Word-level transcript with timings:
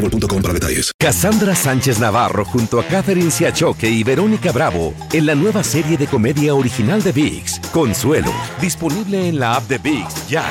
boostmobile.com 0.00 0.42
para 0.42 0.54
detalles. 0.54 0.92
Cassandra 0.98 1.54
Sánchez 1.54 1.98
Navarro 1.98 2.44
junto 2.44 2.80
a 2.80 2.84
Catherine 2.84 3.30
Siachoque 3.30 3.88
y 3.88 4.02
Verónica 4.02 4.52
Bravo 4.52 4.94
en 5.12 5.26
la 5.26 5.34
nueva 5.34 5.62
serie 5.62 5.96
de 5.96 6.06
comedia 6.06 6.54
original 6.54 7.02
de 7.02 7.12
VIX, 7.12 7.60
Consuelo, 7.72 8.32
disponible 8.60 9.28
en 9.28 9.38
la 9.38 9.54
app 9.56 9.68
de 9.68 9.78
VIX 9.78 10.28
ya. 10.28 10.44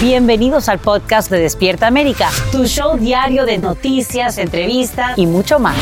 Bienvenidos 0.00 0.68
al 0.68 0.78
podcast 0.78 1.30
de 1.30 1.38
Despierta 1.38 1.86
América, 1.86 2.30
tu 2.50 2.64
show 2.66 2.96
diario 2.96 3.44
de 3.44 3.58
noticias, 3.58 4.38
entrevistas 4.38 5.16
y 5.18 5.26
mucho 5.26 5.58
más. 5.58 5.76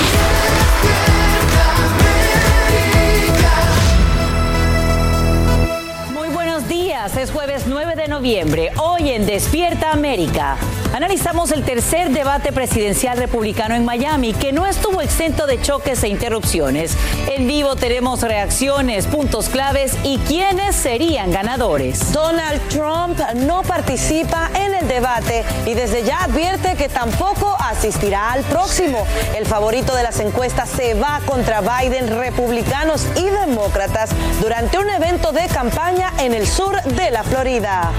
Es 7.19 7.33
jueves 7.33 7.67
9 7.67 7.97
de 7.97 8.07
noviembre, 8.07 8.71
hoy 8.81 9.11
en 9.11 9.27
Despierta 9.27 9.91
América. 9.91 10.57
Analizamos 10.95 11.53
el 11.53 11.65
tercer 11.65 12.11
debate 12.11 12.51
presidencial 12.51 13.19
republicano 13.19 13.75
en 13.75 13.85
Miami, 13.85 14.33
que 14.33 14.53
no 14.53 14.67
estuvo 14.67 15.01
exento 15.03 15.47
de 15.47 15.61
choques 15.61 16.03
e 16.03 16.09
interrupciones. 16.09 16.97
En 17.29 17.47
vivo 17.47 17.77
tenemos 17.77 18.23
reacciones, 18.23 19.07
puntos 19.07 19.49
claves 19.49 19.97
y 20.03 20.19
quiénes 20.19 20.75
serían 20.75 21.31
ganadores. 21.31 22.13
Donald 22.13 22.61
Trump 22.69 23.19
no 23.47 23.63
participa 23.63 24.51
en 24.55 24.75
el 24.75 24.89
debate 24.89 25.45
y 25.67 25.75
desde 25.75 26.05
ya 26.05 26.25
advierte 26.25 26.75
que 26.75 26.89
tampoco 26.89 27.55
asistirá 27.61 28.33
al 28.33 28.43
próximo. 28.45 29.07
El 29.37 29.47
favorito 29.47 29.95
de 29.95 30.03
las 30.03 30.19
encuestas 30.21 30.71
se 30.71 30.95
va 30.95 31.21
contra 31.27 31.61
Biden, 31.61 32.09
republicanos 32.19 33.07
y 33.15 33.25
demócratas 33.25 34.11
durante 34.41 34.79
un 34.79 34.89
evento 34.89 35.33
de 35.33 35.47
campaña 35.49 36.13
en 36.19 36.33
el 36.33 36.47
sur 36.47 36.81
de 36.83 37.11
la 37.11 37.23
Florida. 37.23 37.93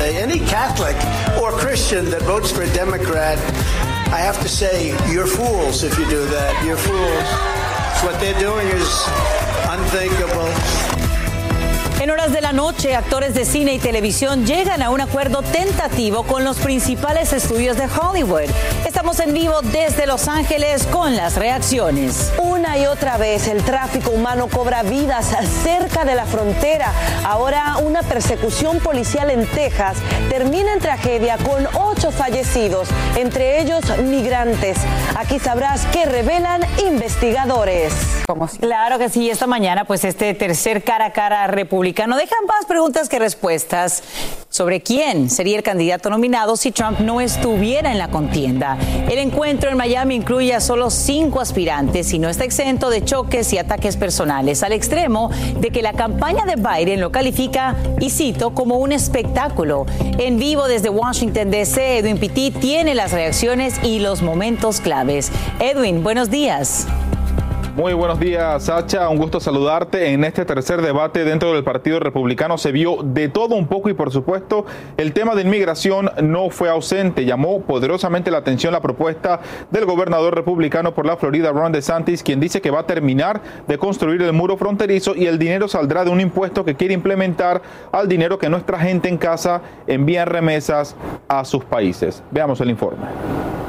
Any 0.00 0.38
Catholic 0.40 0.96
or 1.40 1.52
Christian 1.52 2.04
that 2.10 2.22
votes 2.22 2.50
for 2.50 2.62
a 2.62 2.72
Democrat, 2.74 3.38
I 4.12 4.18
have 4.18 4.40
to 4.42 4.48
say, 4.48 4.90
you're 5.10 5.26
fools 5.26 5.84
if 5.84 5.98
you 5.98 6.08
do 6.08 6.26
that. 6.26 6.64
You're 6.64 6.76
fools. 6.76 8.04
What 8.04 8.20
they're 8.20 8.38
doing 8.38 8.66
is 8.68 8.88
unthinkable. 9.68 10.95
En 12.06 12.12
horas 12.12 12.32
de 12.32 12.40
la 12.40 12.52
noche, 12.52 12.94
actores 12.94 13.34
de 13.34 13.44
cine 13.44 13.74
y 13.74 13.78
televisión 13.80 14.46
llegan 14.46 14.80
a 14.80 14.90
un 14.90 15.00
acuerdo 15.00 15.42
tentativo 15.42 16.22
con 16.22 16.44
los 16.44 16.58
principales 16.58 17.32
estudios 17.32 17.76
de 17.76 17.88
Hollywood. 17.88 18.48
Estamos 18.86 19.18
en 19.18 19.34
vivo 19.34 19.60
desde 19.60 20.06
Los 20.06 20.28
Ángeles 20.28 20.86
con 20.86 21.16
las 21.16 21.34
reacciones. 21.34 22.32
Una 22.38 22.78
y 22.78 22.86
otra 22.86 23.16
vez 23.16 23.48
el 23.48 23.64
tráfico 23.64 24.10
humano 24.12 24.46
cobra 24.46 24.84
vidas 24.84 25.34
cerca 25.64 26.04
de 26.04 26.14
la 26.14 26.26
frontera. 26.26 26.92
Ahora 27.24 27.78
una 27.82 28.04
persecución 28.04 28.78
policial 28.78 29.28
en 29.32 29.44
Texas 29.44 29.96
termina 30.28 30.74
en 30.74 30.78
tragedia 30.78 31.36
con 31.38 31.66
fallecidos, 32.14 32.88
entre 33.16 33.60
ellos 33.60 33.82
migrantes. 33.98 34.78
Aquí 35.16 35.38
sabrás 35.38 35.86
qué 35.92 36.04
revelan 36.04 36.62
investigadores. 36.86 37.92
Claro 38.60 38.98
que 38.98 39.08
sí, 39.08 39.30
esta 39.30 39.46
mañana 39.46 39.84
pues 39.84 40.04
este 40.04 40.34
tercer 40.34 40.82
cara 40.82 41.06
a 41.06 41.12
cara 41.12 41.46
republicano 41.46 42.16
deja 42.16 42.36
más 42.46 42.66
preguntas 42.66 43.08
que 43.08 43.18
respuestas 43.18 44.02
sobre 44.56 44.80
quién 44.80 45.28
sería 45.28 45.58
el 45.58 45.62
candidato 45.62 46.08
nominado 46.08 46.56
si 46.56 46.72
Trump 46.72 47.00
no 47.00 47.20
estuviera 47.20 47.92
en 47.92 47.98
la 47.98 48.08
contienda. 48.08 48.78
El 49.06 49.18
encuentro 49.18 49.68
en 49.68 49.76
Miami 49.76 50.14
incluye 50.14 50.54
a 50.54 50.62
solo 50.62 50.88
cinco 50.88 51.42
aspirantes 51.42 52.14
y 52.14 52.18
no 52.18 52.30
está 52.30 52.44
exento 52.44 52.88
de 52.88 53.04
choques 53.04 53.52
y 53.52 53.58
ataques 53.58 53.98
personales, 53.98 54.62
al 54.62 54.72
extremo 54.72 55.30
de 55.60 55.70
que 55.70 55.82
la 55.82 55.92
campaña 55.92 56.46
de 56.46 56.56
Biden 56.56 57.02
lo 57.02 57.12
califica, 57.12 57.76
y 58.00 58.08
cito, 58.08 58.54
como 58.54 58.78
un 58.78 58.92
espectáculo. 58.92 59.84
En 60.16 60.38
vivo 60.38 60.68
desde 60.68 60.88
Washington, 60.88 61.50
D.C., 61.50 61.98
Edwin 61.98 62.16
Pitti 62.16 62.50
tiene 62.50 62.94
las 62.94 63.12
reacciones 63.12 63.74
y 63.82 63.98
los 63.98 64.22
momentos 64.22 64.80
claves. 64.80 65.30
Edwin, 65.60 66.02
buenos 66.02 66.30
días. 66.30 66.86
Muy 67.76 67.92
buenos 67.92 68.18
días, 68.18 68.62
Sacha. 68.64 69.06
Un 69.10 69.18
gusto 69.18 69.38
saludarte. 69.38 70.10
En 70.10 70.24
este 70.24 70.46
tercer 70.46 70.80
debate 70.80 71.26
dentro 71.26 71.52
del 71.52 71.62
Partido 71.62 72.00
Republicano 72.00 72.56
se 72.56 72.72
vio 72.72 73.02
de 73.02 73.28
todo 73.28 73.54
un 73.54 73.66
poco 73.66 73.90
y, 73.90 73.92
por 73.92 74.10
supuesto, 74.10 74.64
el 74.96 75.12
tema 75.12 75.34
de 75.34 75.42
inmigración 75.42 76.10
no 76.22 76.48
fue 76.48 76.70
ausente. 76.70 77.26
Llamó 77.26 77.60
poderosamente 77.60 78.30
la 78.30 78.38
atención 78.38 78.72
la 78.72 78.80
propuesta 78.80 79.40
del 79.70 79.84
gobernador 79.84 80.34
republicano 80.34 80.94
por 80.94 81.04
la 81.04 81.18
Florida, 81.18 81.52
Ron 81.52 81.70
DeSantis, 81.70 82.22
quien 82.22 82.40
dice 82.40 82.62
que 82.62 82.70
va 82.70 82.80
a 82.80 82.86
terminar 82.86 83.42
de 83.68 83.76
construir 83.76 84.22
el 84.22 84.32
muro 84.32 84.56
fronterizo 84.56 85.14
y 85.14 85.26
el 85.26 85.38
dinero 85.38 85.68
saldrá 85.68 86.02
de 86.02 86.10
un 86.10 86.22
impuesto 86.22 86.64
que 86.64 86.76
quiere 86.76 86.94
implementar 86.94 87.60
al 87.92 88.08
dinero 88.08 88.38
que 88.38 88.48
nuestra 88.48 88.78
gente 88.78 89.10
en 89.10 89.18
casa 89.18 89.60
envía 89.86 90.22
en 90.22 90.28
remesas 90.28 90.96
a 91.28 91.44
sus 91.44 91.62
países. 91.62 92.22
Veamos 92.30 92.58
el 92.62 92.70
informe. 92.70 93.65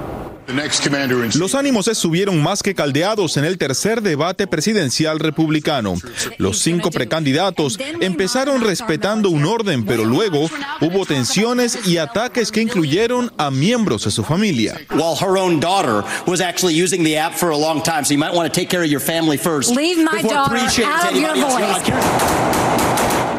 Los 1.35 1.55
ánimos 1.55 1.85
se 1.85 1.95
subieron 1.95 2.41
más 2.41 2.63
que 2.63 2.73
caldeados 2.73 3.37
en 3.37 3.45
el 3.45 3.57
tercer 3.57 4.01
debate 4.01 4.47
presidencial 4.47 5.19
republicano. 5.19 5.95
Los 6.37 6.59
cinco 6.59 6.89
precandidatos 6.89 7.77
empezaron 7.99 8.61
respetando 8.61 9.29
un 9.29 9.45
orden, 9.45 9.85
pero 9.85 10.05
luego 10.05 10.49
hubo 10.81 11.05
tensiones 11.05 11.87
y 11.87 11.97
ataques 11.97 12.51
que 12.51 12.61
incluyeron 12.61 13.31
a 13.37 13.51
miembros 13.51 14.05
de 14.05 14.11
su 14.11 14.23
familia. 14.23 14.79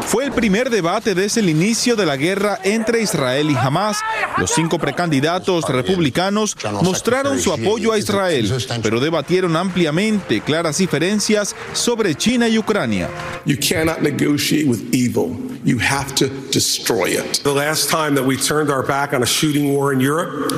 Fue 0.08 0.24
el 0.24 0.32
primer 0.32 0.70
debate 0.70 1.14
desde 1.14 1.42
el 1.42 1.50
inicio 1.50 1.94
de 1.94 2.06
la 2.06 2.16
guerra 2.16 2.58
entre 2.64 3.02
Israel 3.02 3.50
y 3.50 3.54
Hamas. 3.54 3.98
Los 4.38 4.52
cinco 4.52 4.78
precandidatos 4.78 5.69
republicanos 5.69 6.56
mostraron 6.82 7.38
su 7.38 7.52
apoyo 7.52 7.92
a 7.92 7.98
Israel, 7.98 8.50
pero 8.82 9.00
debatieron 9.00 9.54
ampliamente 9.54 10.41
claras 10.41 10.78
diferencias 10.78 11.54
sobre 11.74 12.14
China 12.14 12.48
y 12.48 12.56
Ucrania. 12.56 13.10
You 13.44 13.58
cannot 13.58 14.00
negotiate 14.00 14.66
with 14.66 14.80
evil. 14.94 15.36
You 15.62 15.78
have 15.78 16.14
to 16.14 16.28
destroy 16.52 17.10
it. 17.10 17.42
The 17.42 17.52
last 17.52 17.90
time 17.90 18.14
that 18.14 18.25
we 18.25 18.38
turned 18.38 18.70
our 18.70 18.82
back 18.82 19.12
on 19.12 19.22
a 19.22 19.26
shooting 19.26 19.75
war 19.75 19.92
in 19.92 20.00
Europe, 20.00 20.50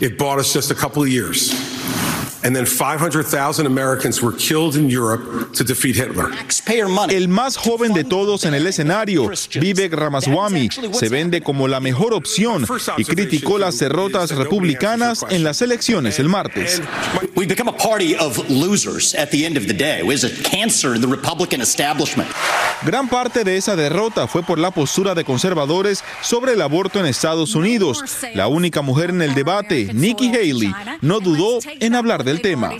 it 0.00 0.18
bought 0.18 0.38
us 0.38 0.52
just 0.52 0.70
a 0.70 0.74
couple 0.74 1.02
of 1.02 1.08
years. 1.08 1.54
And 2.44 2.54
then 2.54 2.66
500,000 2.66 3.66
Americans 3.66 4.22
were 4.22 4.32
killed 4.32 4.76
in 4.76 4.88
Europe 4.88 5.52
to 5.54 5.64
defeat 5.64 5.96
Hitler. 5.96 6.30
El 7.10 7.28
más 7.28 7.56
joven 7.56 7.92
de 7.92 8.04
todos 8.04 8.44
en 8.44 8.54
el 8.54 8.66
escenario, 8.66 9.30
Vivek 9.60 9.92
Ramaswamy, 9.92 10.68
se 10.92 11.08
vende 11.08 11.42
como 11.42 11.66
la 11.66 11.80
mejor 11.80 12.14
opción 12.14 12.64
y 12.96 13.04
criticó 13.04 13.58
las 13.58 13.78
derrotas 13.78 14.30
republicanas 14.30 15.24
en 15.30 15.42
las 15.42 15.62
elecciones 15.62 16.18
el 16.18 16.28
martes. 16.28 16.80
We've 17.34 17.48
become 17.48 17.68
a 17.68 17.76
party 17.76 18.16
of 18.16 18.38
losers 18.50 19.14
at 19.14 19.30
the 19.30 19.44
end 19.44 19.56
of 19.56 19.66
the 19.66 19.74
day. 19.74 20.00
It 20.00 20.06
was 20.06 20.24
a 20.24 20.30
cancer 20.42 20.94
in 20.94 21.00
the 21.00 21.06
Republican 21.08 21.60
establishment. 21.60 22.28
Gran 22.84 23.08
parte 23.08 23.44
de 23.44 23.56
esa 23.56 23.74
derrota 23.74 24.28
fue 24.28 24.42
por 24.42 24.58
la 24.58 24.70
postura 24.70 25.14
de 25.14 25.24
conservadores 25.24 26.04
sobre 26.22 26.52
el 26.52 26.62
aborto 26.62 27.00
en 27.00 27.06
Estados 27.06 27.54
Unidos. 27.54 28.04
La 28.34 28.46
única 28.46 28.82
mujer 28.82 29.10
en 29.10 29.22
el 29.22 29.34
debate, 29.34 29.92
Nikki 29.92 30.28
Haley, 30.28 30.72
no 31.00 31.20
dudó 31.20 31.58
en 31.80 31.94
hablar 31.94 32.24
del 32.28 32.40
tema. 32.40 32.70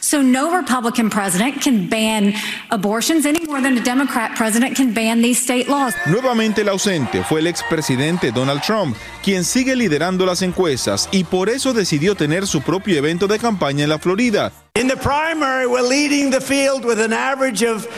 So 0.00 0.22
no 0.22 0.50
Republican 0.54 1.10
president 1.10 1.62
can 1.62 1.88
ban 1.88 2.34
abortions 2.70 3.26
any 3.26 3.44
more 3.46 3.60
than 3.60 3.76
a 3.76 3.82
Democrat 3.82 4.36
president 4.36 4.76
can 4.76 4.92
ban 4.92 5.22
these 5.22 5.40
state 5.40 5.68
laws. 5.68 5.94
Nuevamente 6.06 6.62
el 6.62 6.68
ausente 6.68 7.24
fue 7.24 7.40
el 7.40 7.46
expresidente 7.46 8.30
Donald 8.32 8.62
Trump, 8.62 8.96
quien 9.22 9.44
sigue 9.44 9.74
liderando 9.74 10.26
las 10.26 10.42
encuestas 10.42 11.08
y 11.10 11.24
por 11.24 11.48
eso 11.48 11.72
decidió 11.72 12.14
tener 12.14 12.46
su 12.46 12.60
propio 12.62 12.96
evento 12.98 13.26
de 13.26 13.38
campaña 13.38 13.84
en 13.84 13.90
la 13.90 13.98
Florida. 13.98 14.52
In 14.74 14.86
the 14.86 14.96
primary, 14.96 15.66
we're 15.66 15.82
leading 15.82 16.30
the 16.30 16.40
field 16.40 16.84
with 16.84 17.00
an 17.00 17.12
average 17.12 17.64
of 17.64 17.88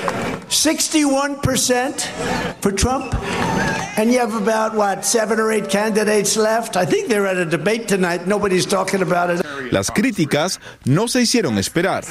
61% 0.48 2.06
for 2.62 2.72
Trump 2.72 3.14
And 3.96 4.12
you 4.12 4.18
have 4.20 4.34
about, 4.34 4.74
what, 4.74 5.04
seven 5.04 5.38
or 5.40 5.52
eight 5.52 5.68
candidates 5.68 6.36
left? 6.36 6.76
I 6.76 6.86
think 6.86 7.08
they're 7.08 7.26
at 7.26 7.36
a 7.36 7.44
debate 7.44 7.88
tonight. 7.88 8.26
Nobody's 8.26 8.64
talking 8.64 9.02
about 9.02 9.30
it. 9.30 9.44
Las 9.72 9.90
críticas 9.90 10.58
no 10.86 11.06
se 11.06 11.22
hicieron 11.22 11.58
esperar. 11.58 12.04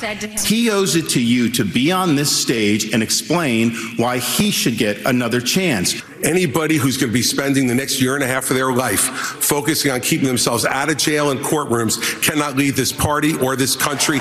He 0.46 0.70
owes 0.70 0.96
it 0.96 1.10
to 1.10 1.22
you 1.22 1.50
to 1.52 1.66
be 1.66 1.92
on 1.92 2.16
this 2.16 2.36
stage 2.36 2.94
and 2.94 3.02
explain 3.02 3.76
why 3.98 4.20
he 4.20 4.52
should 4.52 4.78
get 4.78 5.06
another 5.06 5.42
chance. 5.42 6.02
Anybody 6.24 6.76
who's 6.76 6.98
going 6.98 7.10
to 7.10 7.14
be 7.14 7.22
spending 7.22 7.68
the 7.68 7.76
next 7.76 8.02
year 8.02 8.16
and 8.16 8.24
a 8.24 8.28
half 8.28 8.50
of 8.50 8.56
their 8.56 8.72
life 8.72 9.00
focusing 9.00 9.92
on 9.92 10.02
keeping 10.02 10.28
themselves 10.28 10.66
out 10.66 10.90
of 10.90 10.98
jail 10.98 11.32
and 11.32 11.40
courtrooms 11.40 12.22
cannot 12.22 12.56
lead 12.56 12.76
this 12.76 12.92
party 12.92 13.36
or 13.38 13.56
this 13.56 13.76
country. 13.76 14.20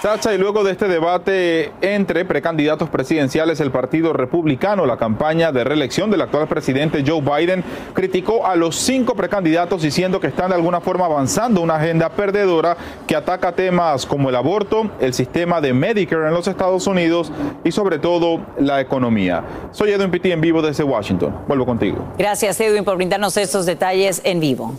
Sacha, 0.00 0.32
y 0.32 0.38
luego 0.38 0.64
de 0.64 0.72
este 0.72 0.88
debate 0.88 1.72
entre 1.82 2.24
precandidatos 2.24 2.88
presidenciales, 2.88 3.60
el 3.60 3.70
Partido 3.70 4.14
Republicano, 4.14 4.86
la 4.86 4.96
campaña 4.96 5.52
de 5.52 5.62
reelección 5.62 6.10
del 6.10 6.22
actual 6.22 6.48
presidente 6.48 7.04
Joe 7.06 7.20
Biden, 7.20 7.62
criticó 7.92 8.46
a 8.46 8.56
los 8.56 8.76
cinco 8.76 9.14
precandidatos 9.14 9.82
diciendo 9.82 10.18
que 10.18 10.28
están 10.28 10.48
de 10.48 10.54
alguna 10.54 10.80
forma 10.80 11.04
avanzando 11.04 11.60
una 11.60 11.74
agenda 11.74 12.08
perdedora 12.08 12.78
que 13.06 13.14
ataca 13.14 13.52
temas 13.52 14.06
como 14.06 14.30
el 14.30 14.36
aborto, 14.36 14.90
el 15.00 15.12
sistema 15.12 15.60
de 15.60 15.74
Medicare 15.74 16.28
en 16.28 16.32
los 16.32 16.48
Estados 16.48 16.86
Unidos 16.86 17.30
y 17.62 17.70
sobre 17.70 17.98
todo 17.98 18.40
la 18.58 18.80
economía. 18.80 19.44
Soy 19.70 19.90
Edwin 19.90 20.10
Pitti 20.10 20.32
en 20.32 20.40
vivo 20.40 20.62
desde 20.62 20.82
Washington. 20.82 21.44
Vuelvo 21.46 21.66
contigo. 21.66 22.14
Gracias 22.16 22.58
Edwin 22.58 22.84
por 22.84 22.96
brindarnos 22.96 23.36
estos 23.36 23.66
detalles 23.66 24.22
en 24.24 24.40
vivo. 24.40 24.78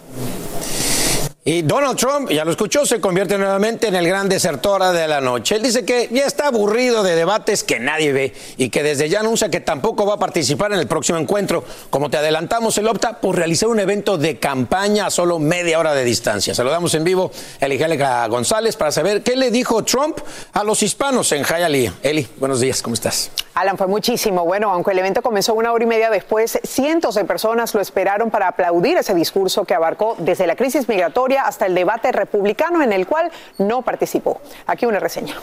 Y 1.43 1.63
Donald 1.63 1.97
Trump, 1.97 2.29
ya 2.29 2.45
lo 2.45 2.51
escuchó, 2.51 2.85
se 2.85 3.01
convierte 3.01 3.35
nuevamente 3.35 3.87
en 3.87 3.95
el 3.95 4.07
gran 4.07 4.29
desertor 4.29 4.93
de 4.93 5.07
la 5.07 5.21
noche. 5.21 5.55
Él 5.55 5.63
dice 5.63 5.83
que 5.83 6.07
ya 6.11 6.27
está 6.27 6.49
aburrido 6.49 7.01
de 7.01 7.15
debates 7.15 7.63
que 7.63 7.79
nadie 7.79 8.13
ve 8.13 8.33
y 8.57 8.69
que 8.69 8.83
desde 8.83 9.09
ya 9.09 9.21
anuncia 9.21 9.49
que 9.49 9.59
tampoco 9.59 10.05
va 10.05 10.13
a 10.13 10.19
participar 10.19 10.71
en 10.71 10.77
el 10.77 10.87
próximo 10.87 11.17
encuentro. 11.17 11.63
Como 11.89 12.11
te 12.11 12.17
adelantamos, 12.17 12.77
él 12.77 12.87
opta 12.87 13.19
por 13.19 13.37
realizar 13.37 13.69
un 13.69 13.79
evento 13.79 14.19
de 14.19 14.37
campaña 14.37 15.07
a 15.07 15.09
solo 15.09 15.39
media 15.39 15.79
hora 15.79 15.95
de 15.95 16.03
distancia. 16.03 16.53
Saludamos 16.53 16.93
en 16.93 17.03
vivo 17.03 17.31
a 17.59 17.65
Angélica 17.65 18.27
González 18.27 18.75
para 18.75 18.91
saber 18.91 19.23
qué 19.23 19.35
le 19.35 19.49
dijo 19.49 19.83
Trump 19.83 20.19
a 20.53 20.63
los 20.63 20.83
hispanos 20.83 21.31
en 21.31 21.43
Hialeah. 21.43 21.93
Eli, 22.03 22.27
buenos 22.37 22.59
días, 22.59 22.83
¿cómo 22.83 22.93
estás? 22.93 23.31
Alan, 23.53 23.77
fue 23.77 23.87
muchísimo. 23.87 24.45
Bueno, 24.45 24.71
aunque 24.71 24.91
el 24.91 24.99
evento 24.99 25.21
comenzó 25.21 25.53
una 25.53 25.73
hora 25.73 25.83
y 25.83 25.87
media 25.87 26.09
después, 26.09 26.59
cientos 26.63 27.15
de 27.15 27.25
personas 27.25 27.73
lo 27.73 27.81
esperaron 27.81 28.31
para 28.31 28.47
aplaudir 28.47 28.97
ese 28.97 29.13
discurso 29.13 29.65
que 29.65 29.73
abarcó 29.73 30.15
desde 30.19 30.47
la 30.47 30.55
crisis 30.55 30.87
migratoria 30.87 31.43
hasta 31.43 31.65
el 31.65 31.75
debate 31.75 32.11
republicano 32.11 32.81
en 32.81 32.93
el 32.93 33.05
cual 33.05 33.31
no 33.57 33.81
participó. 33.81 34.39
Aquí 34.67 34.85
una 34.85 34.99
reseña. 34.99 35.35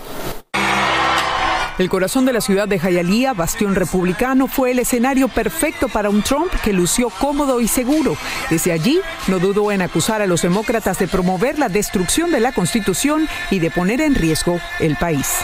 El 1.79 1.89
corazón 1.89 2.25
de 2.25 2.33
la 2.33 2.41
ciudad 2.41 2.67
de 2.67 2.81
Hialeah, 2.81 3.35
bastión 3.35 3.77
republicano, 3.77 4.49
fue 4.49 4.73
el 4.73 4.81
escenario 4.81 5.29
perfecto 5.29 5.89
para 5.89 6.11
un 6.11 6.23
Trump 6.23 6.51
que 6.65 6.73
lució 6.73 7.09
cómodo 7.09 7.61
y 7.61 7.69
seguro. 7.69 8.17
Desde 8.51 8.73
allí, 8.73 9.01
no 9.29 9.39
dudó 9.39 9.71
en 9.71 9.83
acusar 9.83 10.21
a 10.21 10.27
los 10.27 10.43
demócratas 10.43 10.99
de 10.99 11.07
promover 11.07 11.57
la 11.57 11.69
destrucción 11.69 12.33
de 12.33 12.41
la 12.41 12.51
Constitución 12.51 13.29
y 13.53 13.61
de 13.61 13.71
poner 13.71 14.01
en 14.01 14.17
riesgo 14.17 14.59
el 14.81 14.97
país. 14.97 15.37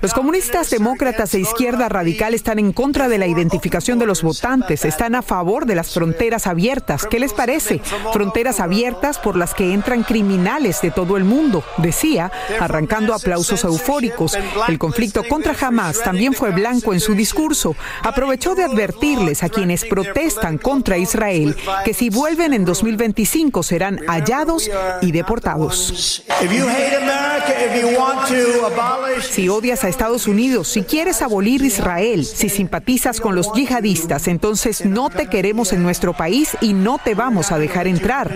Los 0.00 0.14
comunistas 0.14 0.70
demócratas 0.70 1.32
de 1.32 1.40
izquierda 1.40 1.88
radical 1.88 2.32
están 2.32 2.58
en 2.58 2.72
contra 2.72 3.08
de 3.08 3.18
la 3.18 3.26
identificación 3.26 3.98
de 3.98 4.06
los 4.06 4.22
votantes, 4.22 4.84
están 4.84 5.14
a 5.14 5.22
favor 5.22 5.66
de 5.66 5.74
las 5.74 5.92
fronteras 5.92 6.46
abiertas. 6.46 7.04
¿Qué 7.04 7.18
les 7.18 7.34
parece? 7.34 7.82
Fronteras 8.12 8.60
abiertas 8.60 9.18
por 9.18 9.36
las 9.36 9.54
que 9.54 9.74
entran 9.74 10.04
criminales 10.04 10.80
de 10.80 10.90
todo 10.90 11.16
el 11.16 11.24
mundo, 11.24 11.64
decía, 11.78 12.30
arrancando 12.60 13.12
aplausos 13.12 13.64
eufóricos. 13.64 14.19
El 14.68 14.78
conflicto 14.78 15.22
contra 15.24 15.54
Hamas 15.60 16.02
también 16.02 16.34
fue 16.34 16.50
blanco 16.50 16.92
en 16.92 17.00
su 17.00 17.14
discurso. 17.14 17.74
Aprovechó 18.02 18.54
de 18.54 18.64
advertirles 18.64 19.42
a 19.42 19.48
quienes 19.48 19.84
protestan 19.84 20.58
contra 20.58 20.98
Israel 20.98 21.56
que 21.84 21.94
si 21.94 22.10
vuelven 22.10 22.52
en 22.52 22.64
2025 22.64 23.62
serán 23.62 24.00
hallados 24.06 24.70
y 25.00 25.12
deportados. 25.12 26.24
Si 29.20 29.48
odias 29.48 29.84
a 29.84 29.88
Estados 29.88 30.26
Unidos, 30.26 30.68
si 30.68 30.82
quieres 30.82 31.22
abolir 31.22 31.62
Israel, 31.62 32.24
si 32.24 32.48
simpatizas 32.48 33.20
con 33.20 33.34
los 33.34 33.52
yihadistas, 33.52 34.28
entonces 34.28 34.84
no 34.84 35.10
te 35.10 35.26
queremos 35.26 35.72
en 35.72 35.82
nuestro 35.82 36.12
país 36.12 36.56
y 36.60 36.72
no 36.72 36.98
te 37.02 37.14
vamos 37.14 37.52
a 37.52 37.58
dejar 37.58 37.86
entrar. 37.86 38.30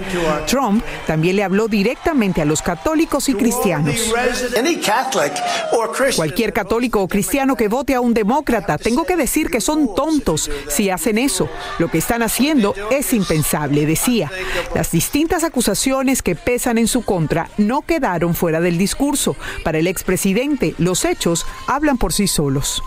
Trump 0.46 0.84
también 1.06 1.36
le 1.36 1.44
habló 1.44 1.68
directamente 1.68 2.42
a 2.42 2.44
los 2.44 2.62
católicos 2.62 3.28
y 3.28 3.34
cristianos. 3.34 4.12
Cualquier 6.16 6.52
católico 6.52 7.02
o 7.02 7.08
cristiano 7.08 7.56
que 7.56 7.68
vote 7.68 7.94
a 7.94 8.00
un 8.00 8.14
demócrata, 8.14 8.78
tengo 8.78 9.04
que 9.04 9.16
decir 9.16 9.50
que 9.50 9.60
son 9.60 9.94
tontos 9.94 10.50
si 10.68 10.90
hacen 10.90 11.18
eso. 11.18 11.48
Lo 11.78 11.90
que 11.90 11.98
están 11.98 12.22
haciendo 12.22 12.74
es 12.90 13.12
impensable, 13.12 13.86
decía. 13.86 14.30
Las 14.74 14.92
distintas 14.92 15.42
acusaciones 15.42 16.22
que 16.22 16.36
pesan 16.36 16.78
en 16.78 16.86
su 16.86 17.04
contra 17.04 17.50
no 17.58 17.82
quedaron 17.82 18.34
fuera 18.34 18.60
del 18.60 18.78
discurso. 18.78 19.36
Para 19.64 19.78
el 19.78 19.86
expresidente, 19.86 20.74
los 20.78 21.04
hechos 21.04 21.46
hablan 21.66 21.98
por 21.98 22.12
sí 22.12 22.28
solos. 22.28 22.82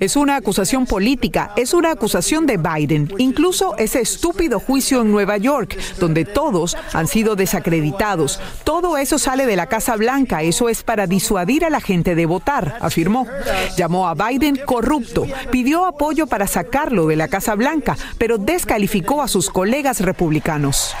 Es 0.00 0.16
una 0.16 0.36
acusación 0.36 0.86
política, 0.86 1.52
es 1.56 1.72
una 1.72 1.92
acusación 1.92 2.46
de 2.46 2.58
Biden. 2.58 3.12
Incluso 3.18 3.76
ese 3.78 4.00
estúpido 4.00 4.60
juicio 4.60 5.00
en 5.00 5.10
Nueva 5.10 5.36
York, 5.38 5.76
donde 5.98 6.24
todos 6.24 6.76
han 6.92 7.08
sido 7.08 7.36
desacreditados. 7.36 8.40
Todo 8.64 8.96
eso 8.96 9.18
sale 9.18 9.46
de 9.46 9.56
la 9.56 9.66
Casa 9.66 9.85
Blanca, 9.94 10.42
eso 10.42 10.68
es 10.68 10.82
para 10.82 11.06
disuadir 11.06 11.64
a 11.64 11.70
la 11.70 11.80
gente 11.80 12.16
de 12.16 12.26
votar, 12.26 12.78
afirmó. 12.80 13.28
Llamó 13.76 14.08
a 14.08 14.14
Biden 14.14 14.58
corrupto, 14.66 15.26
pidió 15.52 15.86
apoyo 15.86 16.26
para 16.26 16.48
sacarlo 16.48 17.06
de 17.06 17.14
la 17.14 17.28
Casa 17.28 17.54
Blanca, 17.54 17.96
pero 18.18 18.38
descalificó 18.38 19.22
a 19.22 19.28
sus 19.28 19.50
colegas 19.50 20.00
republicanos. 20.00 20.96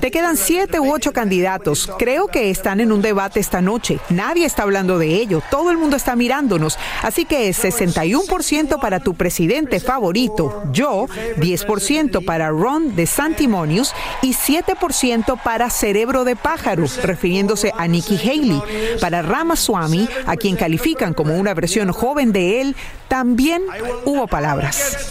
Te 0.00 0.10
quedan 0.10 0.36
siete 0.36 0.80
u 0.80 0.92
ocho 0.92 1.12
candidatos. 1.12 1.90
Creo 1.98 2.26
que 2.26 2.50
están 2.50 2.80
en 2.80 2.92
un 2.92 3.02
debate 3.02 3.40
esta 3.40 3.60
noche. 3.60 3.98
Nadie 4.10 4.46
está 4.46 4.64
hablando 4.64 4.98
de 4.98 5.14
ello. 5.14 5.42
Todo 5.50 5.70
el 5.70 5.78
mundo 5.78 5.96
está 5.96 6.16
mirándonos. 6.16 6.78
Así 7.02 7.24
que 7.24 7.48
es 7.48 7.62
61% 7.62 8.80
para 8.80 9.00
tu 9.00 9.14
presidente 9.14 9.80
favorito, 9.80 10.62
yo, 10.72 11.06
10% 11.36 12.24
para 12.24 12.48
Ron 12.50 12.96
de 12.96 13.06
Santimonius 13.06 13.92
y 14.22 14.34
7% 14.34 15.29
para 15.36 15.70
Cerebro 15.70 16.24
de 16.24 16.36
Pájaro, 16.36 16.84
refiriéndose 17.02 17.72
a 17.76 17.86
Nikki 17.86 18.16
Haley. 18.16 18.62
Para 19.00 19.22
Ramaswamy, 19.22 20.08
a 20.26 20.36
quien 20.36 20.56
califican 20.56 21.14
como 21.14 21.36
una 21.36 21.54
versión 21.54 21.92
joven 21.92 22.32
de 22.32 22.60
él, 22.60 22.76
también 23.08 23.62
hubo 24.04 24.26
palabras. 24.26 25.10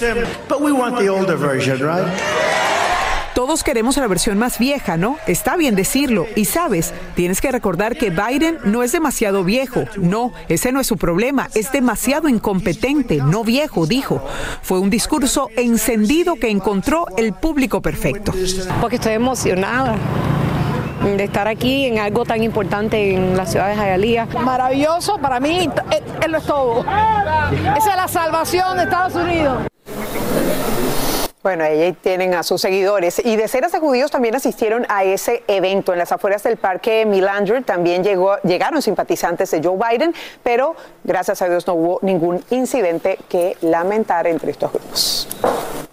Todos 3.40 3.64
queremos 3.64 3.96
la 3.96 4.06
versión 4.08 4.38
más 4.38 4.60
vieja, 4.60 4.98
¿no? 4.98 5.16
Está 5.26 5.56
bien 5.56 5.74
decirlo. 5.74 6.28
Y 6.36 6.44
sabes, 6.44 6.94
tienes 7.16 7.40
que 7.40 7.54
recordar 7.54 7.96
que 7.96 8.10
Biden 8.10 8.58
no 8.66 8.84
es 8.84 8.92
demasiado 8.92 9.46
viejo. 9.46 9.86
No, 9.96 10.34
ese 10.50 10.74
no 10.74 10.82
es 10.82 10.88
su 10.88 10.98
problema. 10.98 11.48
Es 11.56 11.72
demasiado 11.72 12.28
incompetente, 12.28 13.20
no 13.24 13.46
viejo, 13.46 13.88
dijo. 13.88 14.22
Fue 14.62 14.80
un 14.80 14.90
discurso 14.90 15.48
encendido 15.56 16.36
que 16.36 16.50
encontró 16.50 17.06
el 17.16 17.32
público 17.32 17.82
perfecto. 17.82 18.34
Porque 18.82 18.98
estoy 18.98 19.14
emocionada 19.14 19.96
de 21.06 21.24
estar 21.24 21.48
aquí 21.48 21.86
en 21.86 22.00
algo 22.00 22.26
tan 22.26 22.44
importante 22.44 23.16
en 23.16 23.38
la 23.38 23.46
ciudad 23.46 23.70
de 23.70 23.76
Hialeah. 23.76 24.26
Maravilloso, 24.44 25.18
para 25.18 25.40
mí 25.40 25.70
él 26.26 26.32
lo 26.34 26.40
es 26.40 26.44
todo. 26.44 26.82
Esa 27.78 27.92
es 27.92 27.96
la 27.96 28.08
salvación 28.10 28.76
de 28.76 28.84
Estados 28.84 29.16
Unidos. 29.16 29.70
Bueno, 31.42 31.64
ahí 31.64 31.94
tienen 31.94 32.34
a 32.34 32.44
sus 32.44 32.60
seguidores. 32.60 33.22
Y 33.24 33.38
decenas 33.38 33.72
de 33.72 33.80
judíos 33.80 34.12
también 34.12 34.36
asistieron 34.36 34.86
a 34.90 35.06
ese 35.06 35.42
evento. 35.48 35.94
En 35.94 36.00
las 36.00 36.12
afueras 36.12 36.44
del 36.44 36.58
parque 36.58 37.06
Milander 37.06 37.64
también 37.64 38.04
llegó, 38.04 38.36
llegaron 38.42 38.82
simpatizantes 38.82 39.50
de 39.52 39.62
Joe 39.64 39.78
Biden, 39.78 40.14
pero 40.44 40.76
gracias 41.06 41.42
a 41.42 41.48
Dios 41.48 41.66
no 41.66 41.76
hubo 41.76 42.00
ningún 42.02 42.44
incidente 42.50 43.18
que 43.30 43.56
lamentar 43.62 44.28
entre 44.28 44.52
estos 44.52 44.74
grupos. 44.74 45.30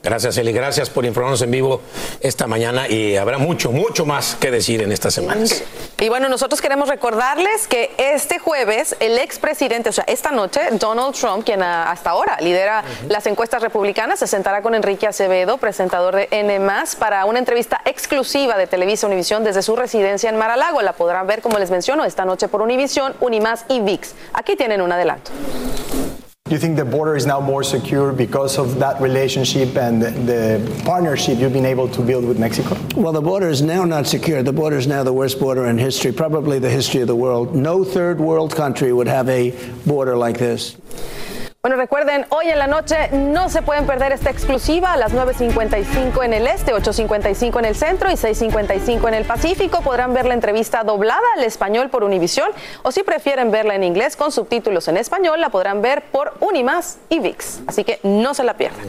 Gracias, 0.03 0.37
Eli. 0.39 0.53
Gracias 0.53 0.89
por 0.89 1.05
informarnos 1.05 1.43
en 1.43 1.51
vivo 1.51 1.81
esta 2.21 2.47
mañana 2.47 2.89
y 2.89 3.17
habrá 3.17 3.39
mucho, 3.39 3.73
mucho 3.73 4.07
más 4.07 4.37
que 4.37 4.53
decir 4.53 4.83
en 4.83 4.93
estas 4.93 5.15
semanas. 5.15 5.65
Y 5.99 6.09
bueno, 6.09 6.29
nosotros 6.29 6.61
queremos 6.61 6.89
recordarles 6.89 7.67
que 7.67 7.91
este 7.99 8.39
jueves 8.39 8.95
el 9.01 9.19
expresidente, 9.19 9.89
o 9.89 9.93
sea, 9.93 10.05
esta 10.07 10.31
noche, 10.31 10.61
Donald 10.73 11.15
Trump, 11.17 11.45
quien 11.45 11.63
hasta 11.63 12.11
ahora 12.11 12.37
lidera 12.41 12.85
las 13.09 13.27
encuestas 13.27 13.63
republicanas, 13.63 14.21
se 14.21 14.27
sentará 14.27 14.63
con 14.63 14.77
Enrique 14.77 15.07
Acevedo, 15.09 15.37
presentador 15.57 16.17
de 16.17 16.29
N+, 16.33 16.61
para 16.99 17.25
una 17.25 17.39
entrevista 17.39 17.81
exclusiva 17.85 18.57
de 18.59 18.67
Televisa 18.67 19.07
Univisión 19.07 19.45
desde 19.45 19.63
su 19.63 19.77
residencia 19.77 20.29
en 20.29 20.37
Mar-a-Lago. 20.37 20.83
La 20.83 20.95
podrán 20.95 21.29
ver, 21.29 21.43
como 21.43 21.59
les 21.59 21.71
menciono, 21.71 22.05
esta 22.05 22.25
noche 22.25 22.49
por 22.49 22.61
Univisión, 22.61 23.15
Unimás 23.21 23.65
y 23.69 23.81
VIX. 23.81 24.15
Aquí 24.35 24.57
tienen 24.57 24.81
un 24.81 24.91
adelanto. 24.91 25.31
Do 26.49 26.55
you 26.55 26.61
think 26.61 26.77
the 26.77 26.85
border 26.85 27.17
is 27.17 27.27
now 27.27 27.41
more 27.41 27.65
secure 27.65 28.13
because 28.13 28.57
of 28.57 28.79
that 28.79 29.01
relationship 29.01 29.77
and 29.77 30.01
the 30.01 30.61
partnership 30.85 31.39
you've 31.39 31.53
been 31.53 31.67
able 31.67 31.89
to 31.89 32.01
build 32.03 32.25
with 32.25 32.39
Mexico? 32.39 32.77
Well, 32.95 33.13
the 33.13 33.21
border 33.21 33.49
is 33.49 33.63
now 33.63 33.85
not 33.85 34.07
secure. 34.07 34.45
The 34.45 34.53
border 34.53 34.77
is 34.77 34.87
now 34.87 35.03
the 35.03 35.13
worst 35.13 35.41
border 35.41 35.67
in 35.67 35.77
history, 35.77 36.13
probably 36.13 36.61
the 36.61 36.71
history 36.71 37.01
of 37.01 37.09
the 37.09 37.17
world. 37.17 37.57
No 37.57 37.83
third 37.83 38.21
world 38.21 38.55
country 38.55 38.93
would 38.93 39.09
have 39.09 39.29
a 39.29 39.55
border 39.87 40.17
like 40.17 40.39
this. 40.39 40.77
Bueno, 41.67 41.79
recuerden, 41.79 42.27
hoy 42.29 42.49
en 42.49 42.61
la 42.61 42.69
noche 42.69 43.09
no 43.11 43.49
se 43.49 43.61
pueden 43.61 43.87
perder 43.87 44.13
esta 44.13 44.31
exclusiva 44.31 44.93
a 44.93 44.97
las 44.97 45.13
9.55 45.13 46.25
en 46.25 46.33
el 46.33 46.47
este, 46.47 46.73
8.55 46.73 47.59
en 47.59 47.65
el 47.65 47.75
centro 47.75 48.09
y 48.09 48.15
6.55 48.15 49.09
en 49.09 49.15
el 49.15 49.25
Pacífico. 49.25 49.81
Podrán 49.81 50.15
ver 50.15 50.27
la 50.27 50.35
entrevista 50.35 50.85
doblada 50.85 51.27
al 51.37 51.43
español 51.43 51.91
por 51.91 52.05
Univisión 52.05 52.51
o 52.85 52.93
si 52.93 53.03
prefieren 53.03 53.51
verla 53.51 53.75
en 53.75 53.83
inglés 53.83 54.15
con 54.15 54.31
subtítulos 54.31 54.87
en 54.87 54.97
español, 54.97 55.41
la 55.41 55.49
podrán 55.49 55.83
ver 55.83 56.05
por 56.13 56.35
Unimás 56.39 56.99
y 57.09 57.19
VIX. 57.19 57.63
Así 57.67 57.83
que 57.83 57.99
no 58.05 58.33
se 58.33 58.45
la 58.45 58.55
pierdan. 58.55 58.87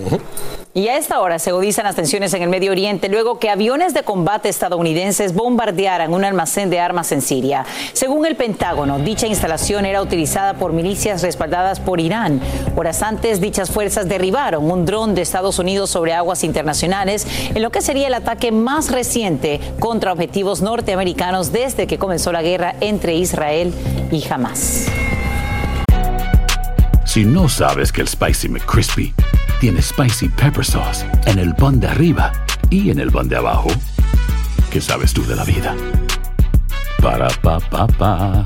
Y 0.75 0.89
a 0.89 0.97
esta 0.97 1.21
hora 1.21 1.39
se 1.39 1.49
agudizan 1.49 1.85
las 1.85 1.95
tensiones 1.95 2.35
en 2.35 2.43
el 2.43 2.49
Medio 2.49 2.71
Oriente 2.71 3.09
luego 3.09 3.39
que 3.39 3.49
aviones 3.49 3.95
de 3.95 4.03
combate 4.03 4.49
estadounidenses 4.49 5.33
bombardearan 5.33 6.13
un 6.13 6.23
almacén 6.23 6.69
de 6.69 6.79
armas 6.79 7.11
en 7.11 7.23
Siria. 7.23 7.65
Según 7.93 8.27
el 8.27 8.35
Pentágono, 8.35 8.99
dicha 8.99 9.25
instalación 9.25 9.85
era 9.85 10.03
utilizada 10.03 10.53
por 10.53 10.73
milicias 10.73 11.23
respaldadas 11.23 11.79
por 11.79 11.99
Irán. 11.99 12.39
Horas 12.75 13.01
antes, 13.01 13.41
dichas 13.41 13.71
fuerzas 13.71 14.07
derribaron 14.07 14.69
un 14.69 14.85
dron 14.85 15.15
de 15.15 15.21
Estados 15.21 15.59
Unidos 15.59 15.89
sobre 15.89 16.13
aguas 16.13 16.43
internacionales 16.43 17.25
en 17.53 17.61
lo 17.61 17.71
que 17.71 17.81
sería 17.81 18.07
el 18.07 18.13
ataque 18.13 18.51
más 18.51 18.91
reciente 18.91 19.59
contra 19.79 20.13
objetivos 20.13 20.61
norteamericanos 20.61 21.51
desde 21.51 21.87
que 21.87 21.97
comenzó 21.97 22.31
la 22.31 22.41
guerra 22.41 22.75
entre 22.81 23.15
Israel 23.15 23.73
y 24.11 24.23
Hamas. 24.31 24.87
Si 27.05 27.23
no 27.23 27.49
sabes 27.49 27.91
que 27.91 28.01
el 28.01 28.07
Spicy 28.07 28.49
McCrispy 28.49 29.13
tiene 29.59 29.81
Spicy 29.81 30.29
Pepper 30.29 30.63
Sauce 30.63 31.05
en 31.25 31.39
el 31.39 31.55
pan 31.55 31.79
de 31.79 31.87
arriba 31.87 32.31
y 32.69 32.91
en 32.91 32.99
el 32.99 33.11
pan 33.11 33.27
de 33.27 33.37
abajo, 33.37 33.69
¿qué 34.69 34.81
sabes 34.81 35.13
tú 35.13 35.25
de 35.25 35.35
la 35.35 35.43
vida? 35.43 35.75
Para, 37.01 37.27
pa, 37.41 37.59
pa, 37.59 37.87
pa. 37.87 38.45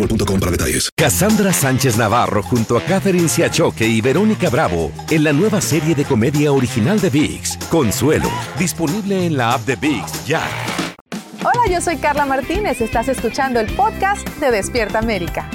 boostmobile.com 0.00 1.52
Sánchez 1.52 1.96
Navarro 1.96 2.42
junto 2.42 2.76
a 2.76 2.82
Catherine 2.82 3.28
Siachoque 3.28 3.86
y 3.86 4.00
Verónica 4.00 4.48
Bravo 4.48 4.92
en 5.10 5.24
la 5.24 5.32
nueva 5.32 5.60
serie 5.60 5.94
de 5.94 6.04
comedia 6.04 6.52
original 6.52 7.00
de 7.00 7.10
VIX, 7.10 7.56
Consuelo, 7.68 8.30
disponible 8.58 9.26
en 9.26 9.36
la 9.36 9.52
app 9.54 9.66
de 9.66 9.76
VIX 9.76 10.26
ya. 10.26 10.42
Hola, 11.40 11.70
yo 11.70 11.80
soy 11.80 11.96
Carla 11.96 12.26
Martínez. 12.26 12.80
Estás 12.80 13.08
escuchando 13.08 13.60
el 13.60 13.74
podcast 13.74 14.26
de 14.40 14.50
Despierta 14.50 14.98
América. 14.98 15.48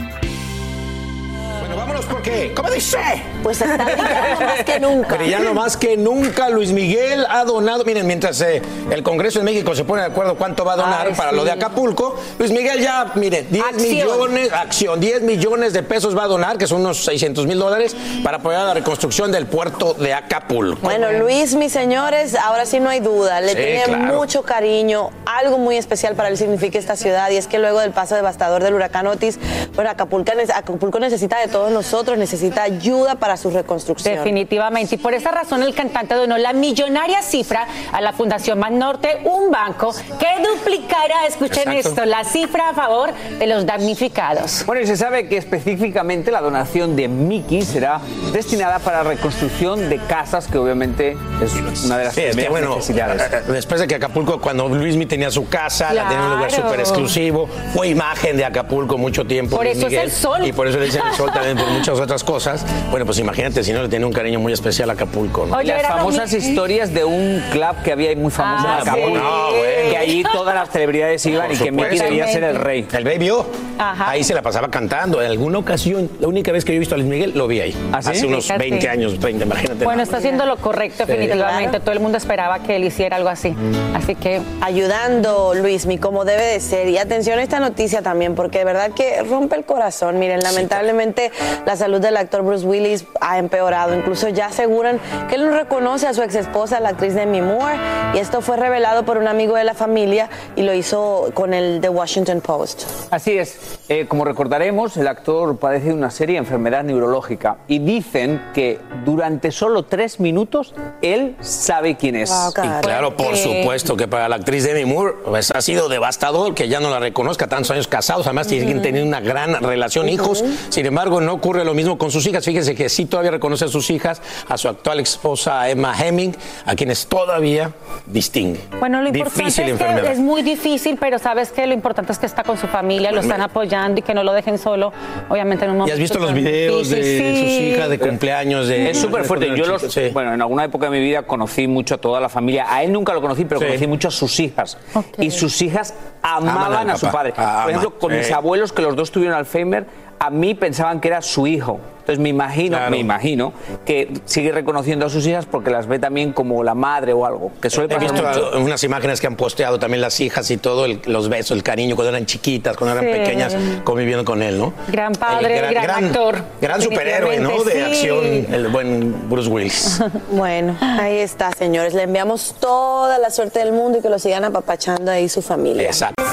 Bueno, 1.75 1.87
vámonos 1.87 2.05
porque, 2.05 2.53
¿cómo 2.55 2.71
dice? 2.71 2.97
Pues 3.43 3.59
está 3.61 3.83
brillando 3.83 4.45
más 4.45 4.63
que 4.63 4.79
nunca. 4.79 5.15
Brillando 5.17 5.53
más 5.53 5.75
que 5.77 5.97
nunca, 5.97 6.49
Luis 6.49 6.71
Miguel 6.71 7.25
ha 7.29 7.43
donado. 7.43 7.83
Miren, 7.83 8.07
mientras 8.07 8.39
eh, 8.39 8.61
el 8.89 9.03
Congreso 9.03 9.39
de 9.39 9.45
México 9.45 9.75
se 9.75 9.83
pone 9.83 10.01
de 10.01 10.07
acuerdo 10.07 10.35
cuánto 10.35 10.63
va 10.63 10.73
a 10.73 10.77
donar 10.77 11.07
Ay, 11.07 11.13
para 11.15 11.31
sí. 11.31 11.35
lo 11.35 11.43
de 11.43 11.51
Acapulco, 11.51 12.15
Luis 12.39 12.51
Miguel 12.51 12.79
ya, 12.81 13.11
mire, 13.15 13.43
10 13.49 13.65
Acción. 13.65 13.89
millones, 13.91 14.53
acción, 14.53 14.99
10 15.01 15.21
millones 15.23 15.73
de 15.73 15.83
pesos 15.83 16.17
va 16.17 16.23
a 16.23 16.27
donar, 16.27 16.57
que 16.57 16.65
son 16.65 16.79
unos 16.79 17.03
600 17.03 17.45
mil 17.45 17.59
dólares, 17.59 17.93
para 18.23 18.37
apoyar 18.37 18.65
la 18.67 18.73
reconstrucción 18.73 19.31
del 19.33 19.45
puerto 19.45 19.93
de 19.95 20.13
Acapulco. 20.13 20.79
Bueno, 20.81 21.11
Luis, 21.11 21.55
mis 21.55 21.73
señores, 21.73 22.35
ahora 22.35 22.65
sí 22.65 22.79
no 22.79 22.89
hay 22.89 23.01
duda, 23.01 23.41
le 23.41 23.49
Sí, 23.49 23.55
tiene 23.57 23.83
claro. 23.83 24.15
mucho 24.15 24.43
cariño, 24.43 25.09
algo 25.25 25.57
muy 25.57 25.75
especial 25.75 26.15
para 26.15 26.29
él 26.29 26.37
significa 26.37 26.79
esta 26.79 26.95
ciudad 26.95 27.29
y 27.31 27.35
es 27.37 27.47
que 27.47 27.59
luego 27.59 27.81
del 27.81 27.91
paso 27.91 28.15
devastador 28.15 28.63
del 28.63 28.73
huracán 28.75 29.07
Otis, 29.07 29.37
bueno, 29.75 29.89
Acapulco, 29.89 30.31
Acapulco 30.55 30.99
necesita 30.99 31.37
de 31.39 31.47
todos 31.65 31.73
nosotros, 31.73 32.17
necesita 32.19 32.61
ayuda 32.61 33.15
para 33.15 33.37
su 33.37 33.49
reconstrucción. 33.49 34.15
Definitivamente. 34.17 34.95
Y 34.95 34.97
por 34.99 35.15
esa 35.15 35.31
razón 35.31 35.63
el 35.63 35.73
cantante 35.73 36.13
donó 36.13 36.37
la 36.37 36.53
millonaria 36.53 37.23
cifra 37.23 37.65
a 37.91 38.01
la 38.01 38.13
Fundación 38.13 38.59
Banorte, 38.59 39.21
un 39.23 39.49
banco 39.49 39.91
que 40.19 40.27
duplicará, 40.47 41.25
escuchen 41.27 41.71
Exacto. 41.71 41.89
esto, 41.89 42.05
la 42.05 42.23
cifra 42.23 42.69
a 42.69 42.73
favor 42.75 43.11
de 43.39 43.47
los 43.47 43.65
damnificados. 43.65 44.63
Bueno, 44.67 44.81
y 44.83 44.85
se 44.87 44.95
sabe 44.95 45.27
que 45.27 45.37
específicamente 45.37 46.29
la 46.29 46.41
donación 46.41 46.95
de 46.95 47.07
Mickey 47.07 47.63
será 47.63 47.99
destinada 48.31 48.77
para 48.77 48.97
la 49.03 49.09
reconstrucción 49.09 49.89
de 49.89 49.97
casas, 49.97 50.45
que 50.47 50.59
obviamente 50.59 51.17
es 51.41 51.83
una 51.85 51.97
de 51.97 52.03
las 52.05 52.13
Sí, 52.13 52.21
es 52.21 52.35
que, 52.35 52.47
bueno, 52.49 52.75
necesidades. 52.75 53.21
eh, 53.23 53.41
después 53.47 53.81
de 53.81 53.87
que 53.87 53.95
Acapulco, 53.95 54.39
cuando 54.39 54.67
Luismi 54.69 55.07
tenía 55.07 55.31
su 55.31 55.47
casa, 55.49 55.91
la 55.93 56.03
tenía 56.03 56.17
en 56.19 56.23
un 56.25 56.29
lugar 56.35 56.49
Claro. 56.49 56.63
súper 56.65 56.79
exclusivo, 56.79 57.49
fue 57.73 57.87
imagen 57.87 58.37
de 58.37 58.45
Acapulco 58.45 58.99
mucho 58.99 59.25
tiempo. 59.25 59.55
Por 59.55 59.65
Luis 59.65 59.77
eso 59.77 59.87
es 59.87 59.91
Miguel, 59.91 60.05
el 60.05 60.11
sol. 60.11 60.45
Y 60.45 60.53
por 60.53 60.67
eso 60.67 60.77
le 60.79 60.85
dicen 60.85 61.01
el 61.09 61.15
sol 61.15 61.31
también, 61.33 61.54
por 61.55 61.67
muchas 61.69 61.99
otras 61.99 62.23
cosas. 62.23 62.65
Bueno, 62.91 63.05
pues 63.05 63.19
imagínate 63.19 63.63
si 63.63 63.73
no 63.73 63.81
le 63.81 63.89
tenía 63.89 64.05
un 64.07 64.13
cariño 64.13 64.39
muy 64.39 64.53
especial 64.53 64.89
a 64.89 64.93
Acapulco. 64.93 65.45
¿no? 65.45 65.61
Y 65.61 65.65
las 65.65 65.83
famosas 65.83 66.31
historias 66.33 66.93
de 66.93 67.03
un 67.05 67.41
club 67.51 67.75
que 67.83 67.91
había 67.91 68.09
ahí 68.09 68.15
muy 68.15 68.31
famoso 68.31 68.65
Ah, 68.67 68.79
en 68.81 68.87
Acapulco, 68.89 69.17
sí. 69.17 69.23
No, 69.23 69.91
que 69.91 69.97
allí 69.97 70.23
todas 70.23 70.55
las 70.55 70.69
celebridades 70.69 71.25
iban 71.25 71.51
y 71.51 71.57
que 71.57 71.71
Mickey 71.71 71.99
debía 71.99 72.27
ser 72.27 72.43
el 72.43 72.55
rey. 72.55 72.87
El 72.93 73.03
Baby 73.03 73.29
O. 73.31 73.45
Ahí 73.77 74.23
se 74.23 74.33
la 74.33 74.41
pasaba 74.41 74.69
cantando. 74.69 75.21
En 75.21 75.29
alguna 75.29 75.57
ocasión, 75.59 76.09
la 76.19 76.27
única 76.27 76.51
vez 76.51 76.63
que 76.65 76.71
yo 76.71 76.77
he 76.77 76.79
visto 76.79 76.95
a 76.95 76.97
Luis 76.97 77.09
Miguel, 77.09 77.33
lo 77.35 77.47
vi 77.47 77.61
ahí. 77.61 77.75
¿Ah, 77.91 78.01
sí? 78.01 78.09
Hace 78.09 78.25
unos 78.27 78.45
Fíjate. 78.45 78.69
20 78.69 78.89
años, 78.89 79.19
30, 79.19 79.45
imagínate. 79.45 79.83
Bueno, 79.85 80.01
está 80.03 80.17
haciendo 80.17 80.45
lo 80.45 80.57
correcto, 80.57 81.05
Sí. 81.05 81.11
definitivamente. 81.11 81.69
Claro. 81.69 81.83
Todo 81.83 81.91
el 81.93 81.99
mundo 81.99 82.17
esperaba 82.17 82.59
que 82.59 82.75
él 82.77 82.83
hiciera 82.85 83.17
algo 83.17 83.29
así. 83.29 83.53
Así 83.93 84.15
que. 84.15 84.41
Ayudando, 84.61 85.53
Luismi, 85.55 85.97
como 85.97 86.25
debe 86.25 86.43
de 86.43 86.59
ser. 86.59 86.87
Y 86.89 86.97
atención 86.97 87.39
a 87.39 87.43
esta 87.43 87.59
noticia 87.59 88.01
también, 88.01 88.35
porque 88.35 88.59
de 88.59 88.65
verdad 88.65 88.91
que 88.91 89.21
rompe 89.23 89.55
el 89.55 89.65
corazón. 89.65 90.19
Miren, 90.19 90.41
lamentablemente 90.41 91.31
la 91.65 91.75
salud 91.75 91.99
del 91.99 92.17
actor 92.17 92.43
Bruce 92.43 92.65
Willis 92.65 93.05
ha 93.21 93.37
empeorado. 93.37 93.95
Incluso 93.95 94.29
ya 94.29 94.47
aseguran 94.47 94.99
que 95.29 95.35
él 95.35 95.45
no 95.45 95.55
reconoce 95.55 96.07
a 96.07 96.13
su 96.13 96.21
ex 96.21 96.35
esposa, 96.35 96.79
la 96.79 96.89
actriz 96.89 97.15
Demi 97.15 97.41
Moore. 97.41 97.77
Y 98.13 98.19
esto 98.19 98.41
fue 98.41 98.57
revelado 98.57 99.03
por 99.03 99.17
un 99.17 99.27
amigo 99.27 99.55
de 99.55 99.63
la 99.63 99.73
familia 99.73 100.29
y 100.55 100.63
lo 100.63 100.73
hizo 100.73 101.31
con 101.33 101.53
el 101.53 101.79
The 101.81 101.89
Washington 101.89 102.41
Post. 102.41 102.83
Así 103.11 103.37
es, 103.37 103.79
Eh, 103.87 104.07
como 104.07 104.25
recordaremos, 104.25 104.97
el 104.97 105.07
actor 105.07 105.57
padece 105.57 105.89
de 105.89 105.93
una 105.93 106.09
seria 106.09 106.39
enfermedad 106.39 106.83
neurológica 106.83 107.57
y 107.67 107.77
dicen 107.77 108.41
que 108.51 108.79
durante 109.05 109.51
solo 109.51 109.83
tres 109.83 110.19
minutos 110.19 110.73
él 111.03 111.35
sabe 111.39 111.95
quién 111.95 112.15
es. 112.15 112.31
Y 112.31 112.81
claro, 112.81 113.15
por 113.15 113.37
supuesto 113.37 113.95
que 113.95 114.07
para 114.07 114.27
la 114.27 114.37
actriz 114.37 114.63
Demi 114.63 114.91
Moore 114.91 115.13
pues, 115.23 115.51
ha 115.51 115.61
sido 115.61 115.87
devastador 115.87 116.55
que 116.55 116.67
ya 116.67 116.79
no 116.79 116.89
la 116.89 116.99
reconozca 116.99 117.45
tantos 117.47 117.69
años 117.69 117.87
casados, 117.87 118.25
además 118.25 118.47
siguen 118.47 118.81
teniendo 118.81 119.07
una 119.07 119.19
gran 119.19 119.61
relación, 119.61 120.09
hijos. 120.09 120.43
Sin 120.69 120.87
embargo, 120.87 121.21
no 121.21 121.33
ocurre 121.33 121.63
lo 121.63 121.75
mismo 121.75 121.99
con 121.99 122.09
sus 122.09 122.25
hijas. 122.25 122.43
Fíjense 122.43 122.73
que 122.73 122.89
sí 122.89 123.05
todavía 123.05 123.31
reconoce 123.31 123.65
a 123.65 123.67
sus 123.67 123.91
hijas, 123.91 124.19
a 124.49 124.57
su 124.57 124.67
actual 124.67 124.99
esposa 124.99 125.69
Emma 125.69 125.93
Hemming, 125.95 126.35
a 126.65 126.73
quienes 126.73 127.05
todavía 127.05 127.71
distingue. 128.07 128.61
Bueno, 128.79 129.03
lo 129.03 129.09
importante 129.09 129.43
Difícil 129.43 129.63
es 129.65 129.69
enfermedad. 129.69 130.11
es 130.11 130.19
muy 130.19 130.41
difícil, 130.41 130.97
pero 130.99 131.19
sabes 131.19 131.51
que 131.51 131.67
lo 131.67 131.73
importante 131.75 132.11
es 132.13 132.17
que 132.17 132.25
está 132.25 132.43
con 132.43 132.57
su 132.57 132.65
familia, 132.65 133.11
lo 133.11 133.21
están 133.21 133.41
apoyando 133.41 133.74
y 133.97 134.01
que 134.01 134.13
no 134.13 134.23
lo 134.23 134.33
dejen 134.33 134.57
solo, 134.57 134.91
obviamente 135.29 135.65
en 135.65 135.71
un 135.71 135.75
¿Y 135.75 135.79
momento. 135.79 135.93
has 135.93 135.99
visto 135.99 136.19
los 136.19 136.33
videos 136.33 136.89
de 136.89 136.97
sus 136.97 137.49
hijas 137.77 137.89
de 137.89 137.99
cumpleaños? 137.99 138.67
De, 138.67 138.91
Es 138.91 138.99
súper 138.99 139.25
fuerte. 139.25 139.55
Yo 139.55 139.65
los, 139.65 139.81
Sí. 139.81 140.09
bueno, 140.13 140.33
en 140.33 140.41
alguna 140.41 140.63
época 140.65 140.85
de 140.89 140.91
mi 140.97 140.99
vida 141.03 141.23
conocí 141.23 141.67
mucho 141.67 141.95
a 141.95 141.97
toda 141.97 142.19
la 142.19 142.29
familia. 142.29 142.65
A 142.69 142.83
él 142.83 142.91
nunca 142.91 143.13
lo 143.13 143.21
conocí, 143.21 143.45
pero 143.45 143.59
Sí. 143.59 143.67
conocí 143.67 143.87
mucho 143.87 144.07
a 144.07 144.11
sus 144.11 144.39
hijas. 144.39 144.77
Y 145.17 145.31
sus 145.31 145.61
hijas 145.61 145.93
amaban 146.21 146.73
Aman 146.73 146.89
a 146.91 146.97
su 146.97 147.07
padre. 147.11 147.33
Por 147.33 147.69
ejemplo, 147.69 147.99
con 147.99 148.15
mis 148.15 148.31
abuelos, 148.31 148.71
que 148.73 148.81
los 148.81 148.95
dos 148.95 149.11
tuvieron 149.11 149.37
Alzheimer, 149.37 149.85
a 150.19 150.29
mí 150.29 150.53
pensaban 150.55 150.99
que 150.99 151.07
era 151.09 151.21
su 151.21 151.47
hijo. 151.47 151.79
Entonces 151.99 152.21
me 152.21 152.29
imagino, 152.29 152.77
Claro. 152.77 152.91
me 152.91 152.97
imagino 152.99 153.51
que 153.83 154.13
sigue 154.25 154.51
reconociendo 154.51 155.07
a 155.07 155.09
sus 155.09 155.25
hijas 155.25 155.47
porque 155.47 155.71
las 155.71 155.87
ve 155.87 155.97
también 155.97 156.33
como 156.33 156.63
la 156.63 156.75
madre 156.75 157.13
o 157.13 157.25
algo. 157.25 157.51
Que 157.59 157.71
suele 157.71 157.91
He 157.91 157.97
pasar 157.97 158.11
visto 158.21 158.43
mucho. 158.51 158.59
unas 158.63 158.83
imágenes 158.83 159.19
que 159.19 159.25
han 159.25 159.35
posteado 159.35 159.79
también 159.79 160.01
las 160.01 160.19
hijas 160.19 160.51
y 160.51 160.57
todo, 160.57 160.85
el- 160.85 161.01
los 161.07 161.29
besos, 161.29 161.57
el 161.57 161.63
cariño 161.63 161.95
cuando 161.95 162.09
eran 162.09 162.27
chiquitas, 162.27 162.77
cuando 162.77 162.99
eran 162.99 163.11
Sí. 163.11 163.19
pequeñas, 163.19 163.57
conviviendo 163.83 164.23
con 164.23 164.43
él, 164.43 164.59
¿no? 164.59 164.71
Gran 164.89 165.13
padre, 165.13 165.57
El 165.67 165.73
gran, 165.73 166.05
actor. 166.05 166.35
Gran 166.61 166.79
superhéroe, 166.79 167.39
¿no? 167.39 167.63
De 167.63 167.71
sí. 167.73 167.79
acción, 167.81 168.23
el 168.53 168.67
buen 168.67 169.27
Bruce 169.27 169.49
Willis. 169.49 169.99
Bueno, 170.31 170.77
ahí 170.79 171.17
está, 171.17 171.53
señores. 171.53 171.95
Le 171.95 172.03
enviamos 172.03 172.53
toda 172.59 173.17
la 173.17 173.31
suerte 173.31 173.57
del 173.59 173.71
mundo 173.71 173.97
y 173.97 174.01
que 174.03 174.09
lo 174.11 174.19
sigan 174.19 174.45
apapachando 174.45 175.09
ahí 175.11 175.27
su 175.27 175.41
familia. 175.41 175.87
Exacto. 175.87 176.23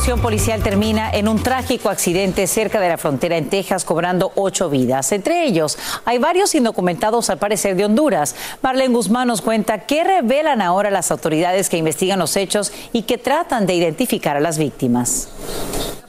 Persecución 0.00 0.22
policial 0.22 0.62
termina 0.62 1.10
en 1.10 1.28
un 1.28 1.42
trágico 1.42 1.90
accidente 1.90 2.46
cerca 2.46 2.80
de 2.80 2.88
la 2.88 2.96
frontera 2.96 3.36
en 3.36 3.50
Texas, 3.50 3.84
cobrando 3.84 4.32
ocho 4.34 4.70
vidas. 4.70 5.12
Entre 5.12 5.44
ellos, 5.44 5.76
hay 6.06 6.16
varios 6.16 6.54
indocumentados 6.54 7.28
al 7.28 7.36
parecer 7.36 7.76
de 7.76 7.84
Honduras. 7.84 8.34
Marlene 8.62 8.94
Guzmán 8.94 9.28
nos 9.28 9.42
cuenta 9.42 9.80
qué 9.80 10.02
revelan 10.02 10.62
ahora 10.62 10.90
las 10.90 11.10
autoridades 11.10 11.68
que 11.68 11.76
investigan 11.76 12.18
los 12.18 12.34
hechos 12.38 12.72
y 12.94 13.02
que 13.02 13.18
tratan 13.18 13.66
de 13.66 13.74
identificar 13.74 14.38
a 14.38 14.40
las 14.40 14.56
víctimas 14.56 15.28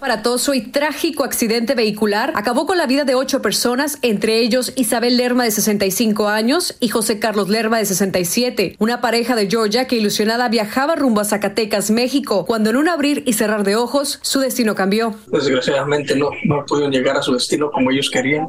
aparatoso 0.02 0.56
y 0.56 0.62
trágico 0.62 1.24
accidente 1.24 1.76
vehicular 1.76 2.34
acabó 2.36 2.66
con 2.66 2.80
la 2.80 2.88
vida 2.88 3.04
de 3.04 3.14
ocho 3.14 3.40
personas, 3.44 4.00
entre 4.02 4.40
ellos 4.40 4.74
Isabel 4.76 5.16
Lerma 5.16 5.44
de 5.44 5.52
65 5.52 6.28
años 6.28 6.76
y 6.80 6.88
José 6.88 7.20
Carlos 7.20 7.50
Lerma 7.50 7.78
de 7.78 7.86
67, 7.86 8.78
una 8.80 9.00
pareja 9.00 9.36
de 9.36 9.48
Georgia 9.48 9.86
que 9.86 9.98
ilusionada 9.98 10.50
viajaba 10.50 10.96
rumbo 10.96 11.22
a 11.22 11.26
Zacatecas, 11.26 11.92
México, 11.92 12.48
cuando 12.48 12.72
en 12.72 12.78
un 12.78 12.90
abrir 12.90 13.22
y 13.28 13.34
cerrar 13.34 13.64
de 13.64 13.76
ojos 13.76 14.18
su 14.24 14.40
destino 14.40 14.74
cambió. 14.74 15.14
Desgraciadamente 15.28 16.16
no, 16.16 16.32
no 16.46 16.66
pudieron 16.66 16.92
llegar 16.92 17.18
a 17.18 17.22
su 17.22 17.34
destino 17.34 17.70
como 17.70 17.92
ellos 17.92 18.10
querían. 18.10 18.48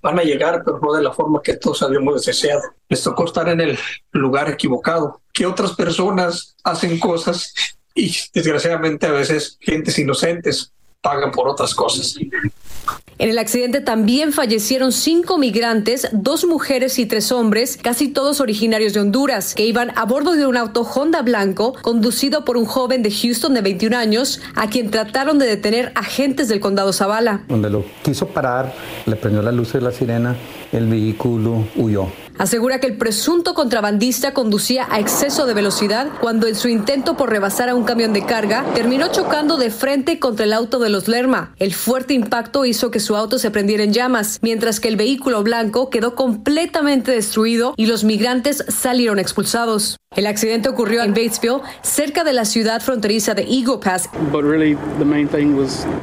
Van 0.00 0.18
a 0.18 0.22
llegar, 0.22 0.62
pero 0.64 0.80
no 0.82 0.94
de 0.94 1.02
la 1.02 1.12
forma 1.12 1.42
que 1.42 1.58
todos 1.58 1.82
habíamos 1.82 2.24
deseado. 2.24 2.62
Les 2.88 3.02
tocó 3.02 3.26
estar 3.26 3.46
en 3.50 3.60
el 3.60 3.78
lugar 4.12 4.48
equivocado. 4.48 5.20
Que 5.34 5.44
otras 5.44 5.72
personas 5.72 6.56
hacen 6.64 6.98
cosas 6.98 7.52
y 7.94 8.16
desgraciadamente 8.32 9.06
a 9.06 9.12
veces 9.12 9.58
gentes 9.60 9.98
inocentes 9.98 10.72
pagan 11.08 11.30
por 11.30 11.48
otras 11.48 11.74
cosas. 11.74 12.16
En 13.20 13.30
el 13.30 13.38
accidente 13.38 13.80
también 13.80 14.32
fallecieron 14.32 14.92
cinco 14.92 15.38
migrantes, 15.38 16.08
dos 16.12 16.44
mujeres 16.44 16.98
y 16.98 17.06
tres 17.06 17.32
hombres, 17.32 17.78
casi 17.82 18.08
todos 18.08 18.40
originarios 18.40 18.92
de 18.92 19.00
Honduras, 19.00 19.54
que 19.54 19.64
iban 19.64 19.90
a 19.96 20.04
bordo 20.04 20.34
de 20.34 20.46
un 20.46 20.56
auto 20.56 20.82
Honda 20.82 21.22
blanco 21.22 21.72
conducido 21.82 22.44
por 22.44 22.56
un 22.56 22.66
joven 22.66 23.02
de 23.02 23.10
Houston 23.10 23.54
de 23.54 23.62
21 23.62 23.96
años, 23.96 24.40
a 24.54 24.68
quien 24.68 24.90
trataron 24.90 25.38
de 25.38 25.46
detener 25.46 25.92
agentes 25.96 26.46
del 26.48 26.60
condado 26.60 26.92
Zavala. 26.92 27.42
Donde 27.48 27.70
lo 27.70 27.84
quiso 28.02 28.28
parar, 28.28 28.72
le 29.06 29.16
prendió 29.16 29.42
la 29.42 29.50
luz 29.50 29.72
de 29.72 29.80
la 29.80 29.90
sirena, 29.90 30.36
el 30.70 30.86
vehículo 30.86 31.66
huyó. 31.74 32.08
Asegura 32.38 32.78
que 32.78 32.86
el 32.86 32.96
presunto 32.96 33.52
contrabandista 33.52 34.32
conducía 34.32 34.86
a 34.90 35.00
exceso 35.00 35.44
de 35.44 35.54
velocidad 35.54 36.08
cuando 36.20 36.46
en 36.46 36.54
su 36.54 36.68
intento 36.68 37.16
por 37.16 37.30
rebasar 37.30 37.68
a 37.68 37.74
un 37.74 37.82
camión 37.82 38.12
de 38.12 38.24
carga 38.24 38.64
terminó 38.74 39.08
chocando 39.08 39.56
de 39.56 39.70
frente 39.70 40.20
contra 40.20 40.44
el 40.44 40.52
auto 40.52 40.78
de 40.78 40.88
los 40.88 41.08
Lerma. 41.08 41.52
El 41.58 41.74
fuerte 41.74 42.14
impacto 42.14 42.64
hizo 42.64 42.92
que 42.92 43.00
su 43.00 43.16
auto 43.16 43.38
se 43.38 43.50
prendiera 43.50 43.82
en 43.82 43.92
llamas, 43.92 44.38
mientras 44.40 44.78
que 44.78 44.86
el 44.86 44.96
vehículo 44.96 45.42
blanco 45.42 45.90
quedó 45.90 46.14
completamente 46.14 47.10
destruido 47.10 47.74
y 47.76 47.86
los 47.86 48.04
migrantes 48.04 48.64
salieron 48.68 49.18
expulsados. 49.18 49.98
El 50.16 50.26
accidente 50.26 50.70
ocurrió 50.70 51.02
en 51.02 51.10
Batesville, 51.10 51.60
cerca 51.82 52.24
de 52.24 52.32
la 52.32 52.46
ciudad 52.46 52.80
fronteriza 52.80 53.34
de 53.34 53.42
Eagle 53.42 53.78
Pass. 53.84 54.08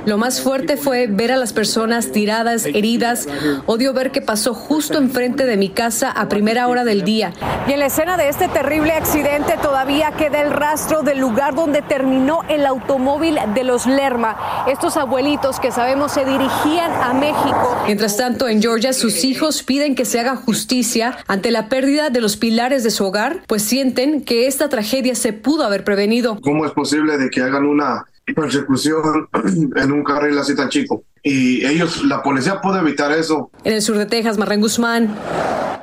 Lo 0.05 0.19
más 0.19 0.41
fuerte 0.41 0.77
fue 0.77 1.07
ver 1.07 1.31
a 1.31 1.37
las 1.37 1.53
personas 1.53 2.11
tiradas, 2.11 2.67
heridas. 2.67 3.27
Odio 3.65 3.93
ver 3.93 4.11
que 4.11 4.21
pasó 4.21 4.53
justo 4.53 4.99
enfrente 4.99 5.45
de 5.45 5.57
mi 5.57 5.69
casa 5.69 6.11
a 6.25 6.29
primera 6.29 6.67
hora 6.67 6.83
del 6.83 7.03
día. 7.03 7.31
Y 7.67 7.73
en 7.73 7.79
la 7.79 7.85
escena 7.85 8.17
de 8.17 8.29
este 8.29 8.47
terrible 8.47 8.93
accidente 8.93 9.57
todavía 9.61 10.11
queda 10.11 10.41
el 10.41 10.51
rastro 10.51 11.03
del 11.03 11.19
lugar 11.19 11.55
donde 11.55 11.81
terminó 11.81 12.41
el 12.49 12.65
automóvil 12.65 13.37
de 13.53 13.63
los 13.63 13.85
Lerma. 13.85 14.65
Estos 14.67 14.97
abuelitos 14.97 15.59
que 15.59 15.71
sabemos 15.71 16.11
se 16.11 16.25
dirigían 16.25 16.91
a 16.91 17.13
México. 17.13 17.77
Mientras 17.85 18.17
tanto, 18.17 18.47
en 18.47 18.61
Georgia, 18.61 18.93
sus 18.93 19.23
hijos 19.23 19.63
piden 19.63 19.95
que 19.95 20.05
se 20.05 20.19
haga 20.19 20.35
justicia 20.35 21.17
ante 21.27 21.51
la 21.51 21.69
pérdida 21.69 22.09
de 22.09 22.21
los 22.21 22.37
pilares 22.37 22.83
de 22.83 22.91
su 22.91 23.05
hogar, 23.05 23.41
pues 23.47 23.61
sienten 23.61 24.23
que 24.23 24.47
esta 24.47 24.69
tragedia 24.69 25.15
se 25.15 25.33
pudo 25.33 25.63
haber 25.63 25.83
prevenido. 25.83 26.39
¿Cómo 26.41 26.65
es 26.65 26.71
posible 26.71 27.17
de 27.17 27.29
que 27.29 27.41
hagan 27.41 27.65
una 27.65 28.05
persecución 28.33 29.29
en 29.75 29.91
un 29.91 30.03
carril 30.03 30.37
así 30.37 30.55
tan 30.55 30.69
chico? 30.69 31.03
Y 31.23 31.65
ellos, 31.65 32.03
la 32.05 32.21
policía 32.21 32.61
puede 32.61 32.79
evitar 32.79 33.11
eso. 33.11 33.49
En 33.63 33.73
el 33.73 33.81
sur 33.81 33.97
de 33.97 34.05
Texas, 34.05 34.37
Marren 34.37 34.61
Guzmán, 34.61 35.15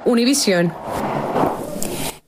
Univisión. 0.05 0.73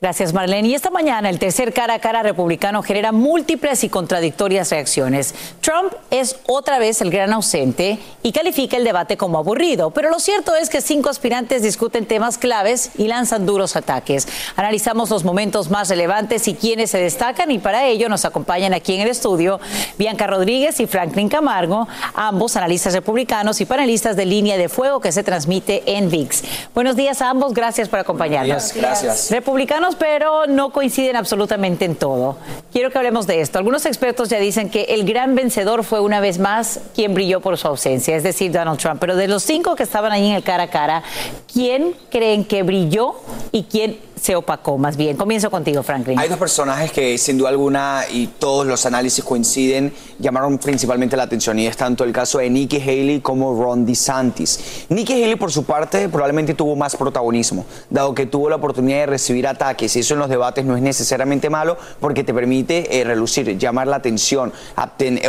Gracias, 0.05 0.33
Marlene. 0.33 0.67
Y 0.67 0.75
esta 0.75 0.91
mañana 0.91 1.31
el 1.31 1.39
tercer 1.39 1.73
cara 1.73 1.95
a 1.95 1.99
cara 1.99 2.21
republicano 2.21 2.83
genera 2.83 3.11
múltiples 3.11 3.83
y 3.83 3.89
contradictorias 3.89 4.69
reacciones. 4.69 5.33
Trump 5.61 5.93
es 6.11 6.35
otra 6.45 6.77
vez 6.77 7.01
el 7.01 7.09
gran 7.09 7.33
ausente 7.33 7.97
y 8.21 8.31
califica 8.31 8.77
el 8.77 8.83
debate 8.83 9.17
como 9.17 9.39
aburrido. 9.39 9.89
Pero 9.89 10.11
lo 10.11 10.19
cierto 10.19 10.55
es 10.55 10.69
que 10.69 10.81
cinco 10.81 11.09
aspirantes 11.09 11.63
discuten 11.63 12.05
temas 12.05 12.37
claves 12.37 12.91
y 12.99 13.07
lanzan 13.07 13.47
duros 13.47 13.75
ataques. 13.75 14.27
Analizamos 14.55 15.09
los 15.09 15.23
momentos 15.23 15.71
más 15.71 15.89
relevantes 15.89 16.47
y 16.47 16.53
quiénes 16.53 16.91
se 16.91 16.99
destacan 16.99 17.49
y 17.49 17.57
para 17.57 17.87
ello 17.87 18.07
nos 18.07 18.25
acompañan 18.25 18.75
aquí 18.75 18.93
en 18.93 19.01
el 19.01 19.07
estudio 19.07 19.59
Bianca 19.97 20.27
Rodríguez 20.27 20.79
y 20.81 20.85
Franklin 20.85 21.29
Camargo, 21.29 21.87
ambos 22.13 22.55
analistas 22.55 22.93
republicanos 22.93 23.59
y 23.59 23.65
panelistas 23.65 24.15
de 24.15 24.27
línea 24.27 24.55
de 24.55 24.69
fuego 24.69 24.99
que 24.99 25.11
se 25.11 25.23
transmite 25.23 25.81
en 25.97 26.11
VIX. 26.11 26.43
Buenos 26.75 26.95
días 26.95 27.23
a 27.23 27.31
ambos, 27.31 27.55
gracias 27.55 27.89
por 27.89 27.97
acompañarnos. 27.97 28.71
Gracias. 28.75 29.31
Republicanos 29.31 29.94
pero 29.99 30.47
no 30.47 30.71
coinciden 30.71 31.15
absolutamente 31.15 31.85
en 31.85 31.95
todo. 31.95 32.37
Quiero 32.71 32.91
que 32.91 32.97
hablemos 32.97 33.27
de 33.27 33.41
esto. 33.41 33.57
Algunos 33.57 33.85
expertos 33.85 34.29
ya 34.29 34.39
dicen 34.39 34.69
que 34.69 34.83
el 34.89 35.05
gran 35.05 35.35
vencedor 35.35 35.83
fue 35.83 35.99
una 35.99 36.19
vez 36.19 36.39
más 36.39 36.79
quien 36.93 37.13
brilló 37.13 37.41
por 37.41 37.57
su 37.57 37.67
ausencia, 37.67 38.15
es 38.15 38.23
decir, 38.23 38.51
Donald 38.51 38.79
Trump. 38.79 38.99
Pero 38.99 39.15
de 39.15 39.27
los 39.27 39.43
cinco 39.43 39.75
que 39.75 39.83
estaban 39.83 40.11
ahí 40.11 40.27
en 40.27 40.35
el 40.35 40.43
cara 40.43 40.63
a 40.63 40.69
cara, 40.69 41.03
¿quién 41.51 41.95
creen 42.09 42.45
que 42.45 42.63
brilló 42.63 43.15
y 43.51 43.63
quién 43.63 43.99
se 44.19 44.35
opacó 44.35 44.77
más 44.77 44.97
bien. 44.97 45.17
Comienzo 45.17 45.51
contigo, 45.51 45.83
Franklin. 45.83 46.17
Hay 46.19 46.29
dos 46.29 46.37
personajes 46.37 46.91
que 46.91 47.17
sin 47.17 47.37
duda 47.37 47.49
alguna 47.49 48.03
y 48.11 48.27
todos 48.27 48.65
los 48.65 48.85
análisis 48.85 49.23
coinciden, 49.23 49.93
llamaron 50.19 50.57
principalmente 50.57 51.17
la 51.17 51.23
atención 51.23 51.59
y 51.59 51.67
es 51.67 51.77
tanto 51.77 52.03
el 52.03 52.11
caso 52.11 52.39
de 52.39 52.49
Nikki 52.49 52.79
Haley 52.79 53.19
como 53.21 53.61
Ron 53.61 53.85
DeSantis. 53.85 54.85
Nikki 54.89 55.13
Haley 55.23 55.35
por 55.35 55.51
su 55.51 55.63
parte 55.63 56.09
probablemente 56.09 56.53
tuvo 56.53 56.75
más 56.75 56.95
protagonismo, 56.95 57.65
dado 57.89 58.13
que 58.13 58.25
tuvo 58.25 58.49
la 58.49 58.55
oportunidad 58.55 58.99
de 58.99 59.05
recibir 59.07 59.47
ataques 59.47 59.95
y 59.95 59.99
eso 59.99 60.13
en 60.13 60.19
los 60.19 60.29
debates 60.29 60.65
no 60.65 60.75
es 60.75 60.81
necesariamente 60.81 61.49
malo 61.49 61.77
porque 61.99 62.23
te 62.23 62.33
permite 62.33 62.99
eh, 62.99 63.03
relucir, 63.03 63.57
llamar 63.57 63.87
la 63.87 63.97
atención, 63.97 64.53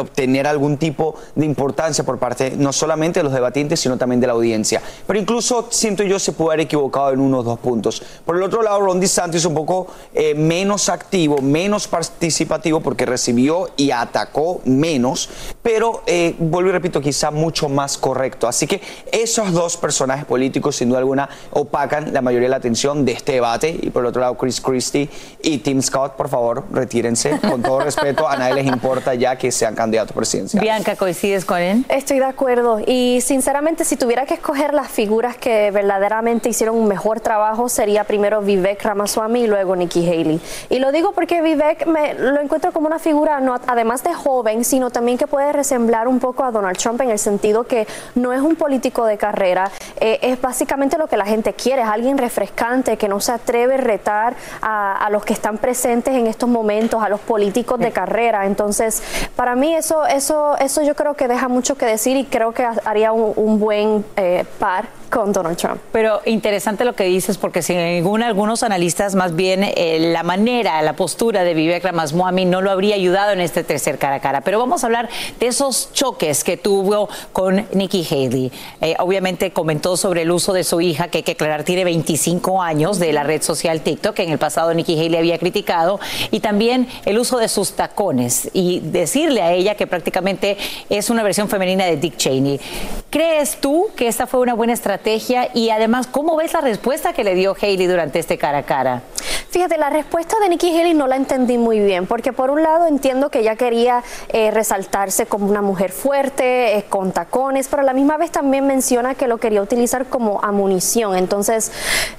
obtener 0.00 0.46
algún 0.46 0.76
tipo 0.76 1.16
de 1.34 1.44
importancia 1.44 2.04
por 2.04 2.18
parte 2.18 2.52
no 2.56 2.72
solamente 2.72 3.20
de 3.20 3.24
los 3.24 3.32
debatientes 3.32 3.80
sino 3.80 3.96
también 3.96 4.20
de 4.20 4.26
la 4.26 4.34
audiencia. 4.34 4.80
Pero 5.06 5.18
incluso 5.18 5.68
siento 5.70 6.02
yo 6.02 6.18
se 6.18 6.32
puede 6.32 6.54
haber 6.54 6.60
equivocado 6.66 7.12
en 7.12 7.20
unos 7.20 7.44
dos 7.44 7.58
puntos. 7.58 8.02
Por 8.24 8.36
el 8.36 8.42
otro 8.42 8.62
lado, 8.62 8.75
Ron 8.80 9.00
DeSantis 9.00 9.44
un 9.44 9.54
poco 9.54 9.86
eh, 10.14 10.34
menos 10.34 10.88
activo, 10.88 11.40
menos 11.40 11.88
participativo 11.88 12.80
porque 12.80 13.06
recibió 13.06 13.70
y 13.76 13.90
atacó 13.90 14.60
menos, 14.64 15.28
pero 15.66 16.04
eh, 16.06 16.36
vuelvo 16.38 16.70
y 16.70 16.72
repito, 16.72 17.00
quizá 17.00 17.32
mucho 17.32 17.68
más 17.68 17.98
correcto. 17.98 18.46
Así 18.46 18.68
que 18.68 18.80
esos 19.10 19.52
dos 19.52 19.76
personajes 19.76 20.24
políticos 20.24 20.76
sin 20.76 20.90
duda 20.90 21.00
alguna 21.00 21.28
opacan 21.50 22.12
la 22.12 22.22
mayoría 22.22 22.46
de 22.46 22.50
la 22.50 22.58
atención 22.58 23.04
de 23.04 23.10
este 23.10 23.32
debate 23.32 23.76
y 23.82 23.90
por 23.90 24.04
el 24.04 24.06
otro 24.06 24.20
lado 24.20 24.36
Chris 24.36 24.60
Christie 24.60 25.10
y 25.42 25.58
Tim 25.58 25.82
Scott, 25.82 26.12
por 26.12 26.28
favor, 26.28 26.62
retírense. 26.70 27.40
Con 27.40 27.62
todo 27.62 27.80
respeto, 27.80 28.28
a 28.28 28.36
nadie 28.36 28.62
les 28.62 28.66
importa 28.66 29.14
ya 29.14 29.34
que 29.34 29.50
sean 29.50 29.74
candidatos 29.74 30.14
presidenciales. 30.14 30.62
Bianca, 30.62 30.94
¿coincides 30.94 31.44
con 31.44 31.58
él? 31.58 31.84
Estoy 31.88 32.20
de 32.20 32.26
acuerdo 32.26 32.78
y 32.86 33.20
sinceramente 33.20 33.84
si 33.84 33.96
tuviera 33.96 34.24
que 34.24 34.34
escoger 34.34 34.72
las 34.72 34.86
figuras 34.86 35.36
que 35.36 35.72
verdaderamente 35.72 36.48
hicieron 36.48 36.76
un 36.76 36.86
mejor 36.86 37.18
trabajo 37.18 37.68
sería 37.68 38.04
primero 38.04 38.40
Vive 38.40 38.68
Vivek 38.68 38.84
Ramaswamy 38.84 39.40
y 39.42 39.46
luego 39.48 39.74
Nikki 39.74 40.08
Haley. 40.08 40.40
Y 40.70 40.78
lo 40.78 40.92
digo 40.92 41.10
porque 41.10 41.42
Vivek 41.42 41.88
me 41.88 42.14
lo 42.14 42.40
encuentro 42.40 42.70
como 42.70 42.86
una 42.86 43.00
figura, 43.00 43.40
no, 43.40 43.58
además 43.66 44.04
de 44.04 44.14
joven, 44.14 44.64
sino 44.64 44.90
también 44.90 45.18
que 45.18 45.26
puede 45.26 45.55
resemblar 45.56 46.08
un 46.08 46.20
poco 46.20 46.44
a 46.44 46.50
Donald 46.50 46.76
Trump 46.76 47.00
en 47.00 47.10
el 47.10 47.18
sentido 47.18 47.64
que 47.64 47.86
no 48.14 48.32
es 48.32 48.40
un 48.40 48.56
político 48.56 49.04
de 49.04 49.16
carrera, 49.16 49.70
eh, 50.00 50.18
es 50.22 50.40
básicamente 50.40 50.98
lo 50.98 51.06
que 51.06 51.16
la 51.16 51.26
gente 51.26 51.54
quiere, 51.54 51.82
es 51.82 51.88
alguien 51.88 52.18
refrescante 52.18 52.96
que 52.96 53.08
no 53.08 53.20
se 53.20 53.32
atreve 53.32 53.74
a 53.74 53.78
retar 53.78 54.34
a, 54.62 55.08
los 55.10 55.24
que 55.24 55.32
están 55.32 55.58
presentes 55.58 56.14
en 56.14 56.26
estos 56.26 56.48
momentos, 56.48 57.02
a 57.02 57.08
los 57.08 57.20
políticos 57.20 57.78
de 57.78 57.92
carrera. 57.92 58.46
Entonces, 58.46 59.02
para 59.34 59.54
mí 59.54 59.74
eso, 59.74 60.06
eso, 60.06 60.56
eso 60.58 60.82
yo 60.82 60.94
creo 60.94 61.14
que 61.14 61.28
deja 61.28 61.48
mucho 61.48 61.76
que 61.76 61.86
decir 61.86 62.16
y 62.16 62.24
creo 62.24 62.52
que 62.52 62.66
haría 62.84 63.12
un, 63.12 63.58
buen 63.58 64.04
eh, 64.16 64.44
par 64.58 64.88
con 65.16 65.32
Donald 65.32 65.56
Trump. 65.56 65.80
Pero 65.92 66.20
interesante 66.26 66.84
lo 66.84 66.94
que 66.94 67.04
dices, 67.04 67.38
porque 67.38 67.62
según 67.62 68.22
algunos 68.22 68.62
analistas, 68.62 69.14
más 69.14 69.34
bien 69.34 69.64
eh, 69.64 69.96
la 70.12 70.22
manera, 70.22 70.82
la 70.82 70.92
postura 70.92 71.42
de 71.42 71.54
Vivek 71.54 71.84
Ramaswamy 71.84 72.44
no 72.44 72.60
lo 72.60 72.70
habría 72.70 72.96
ayudado 72.96 73.32
en 73.32 73.40
este 73.40 73.64
tercer 73.64 73.96
cara 73.96 74.16
a 74.16 74.20
cara. 74.20 74.42
Pero 74.42 74.58
vamos 74.58 74.84
a 74.84 74.88
hablar 74.88 75.08
de 75.40 75.46
esos 75.46 75.90
choques 75.94 76.44
que 76.44 76.58
tuvo 76.58 77.08
con 77.32 77.66
Nikki 77.72 78.06
Haley. 78.10 78.52
Eh, 78.82 78.94
obviamente 78.98 79.52
comentó 79.52 79.96
sobre 79.96 80.20
el 80.20 80.30
uso 80.30 80.52
de 80.52 80.64
su 80.64 80.82
hija, 80.82 81.08
que 81.08 81.18
hay 81.18 81.24
que 81.24 81.32
aclarar, 81.32 81.64
tiene 81.64 81.84
25 81.84 82.60
años 82.60 82.98
de 82.98 83.14
la 83.14 83.22
red 83.22 83.40
social 83.40 83.80
TikTok, 83.80 84.16
que 84.16 84.24
en 84.24 84.32
el 84.32 84.38
pasado 84.38 84.74
Nikki 84.74 85.00
Haley 85.00 85.16
había 85.16 85.38
criticado, 85.38 85.98
y 86.30 86.40
también 86.40 86.88
el 87.06 87.18
uso 87.18 87.38
de 87.38 87.48
sus 87.48 87.72
tacones 87.72 88.50
y 88.52 88.80
decirle 88.80 89.40
a 89.40 89.52
ella 89.52 89.76
que 89.76 89.86
prácticamente 89.86 90.58
es 90.90 91.08
una 91.08 91.22
versión 91.22 91.48
femenina 91.48 91.86
de 91.86 91.96
Dick 91.96 92.18
Cheney. 92.18 92.60
¿Crees 93.08 93.56
tú 93.62 93.86
que 93.96 94.08
esta 94.08 94.26
fue 94.26 94.40
una 94.40 94.52
buena 94.52 94.74
estrategia? 94.74 95.05
Y 95.54 95.70
además, 95.70 96.08
¿cómo 96.08 96.34
ves 96.34 96.52
la 96.52 96.60
respuesta 96.60 97.12
que 97.12 97.22
le 97.22 97.36
dio 97.36 97.54
Haley 97.54 97.86
durante 97.86 98.18
este 98.18 98.38
cara 98.38 98.58
a 98.58 98.62
cara? 98.64 99.02
Fíjate, 99.50 99.78
la 99.78 99.88
respuesta 99.88 100.36
de 100.40 100.48
Nikki 100.48 100.76
Haley 100.76 100.94
no 100.94 101.06
la 101.06 101.16
entendí 101.16 101.56
muy 101.56 101.78
bien, 101.78 102.06
porque 102.06 102.32
por 102.32 102.50
un 102.50 102.62
lado 102.62 102.86
entiendo 102.86 103.30
que 103.30 103.38
ella 103.38 103.56
quería 103.56 104.02
eh, 104.28 104.50
resaltarse 104.50 105.26
como 105.26 105.46
una 105.46 105.62
mujer 105.62 105.92
fuerte, 105.92 106.76
eh, 106.76 106.84
con 106.88 107.12
tacones, 107.12 107.68
pero 107.68 107.82
a 107.82 107.84
la 107.84 107.92
misma 107.92 108.16
vez 108.16 108.32
también 108.32 108.66
menciona 108.66 109.14
que 109.14 109.28
lo 109.28 109.38
quería 109.38 109.62
utilizar 109.62 110.06
como 110.06 110.42
amunición. 110.42 111.16
Entonces, 111.16 111.70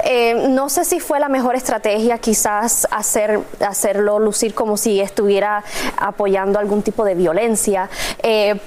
eh, 0.04 0.48
no 0.50 0.70
sé 0.70 0.86
si 0.86 1.00
fue 1.00 1.20
la 1.20 1.28
mejor 1.30 1.56
estrategia 1.56 2.18
quizás 2.18 2.88
hacer, 2.90 3.42
hacerlo 3.60 4.20
lucir 4.20 4.54
como 4.54 4.78
si 4.78 5.02
estuviera 5.02 5.64
apoyando 5.98 6.58
algún 6.58 6.82
tipo 6.82 7.04
de 7.04 7.16
violencia, 7.16 7.90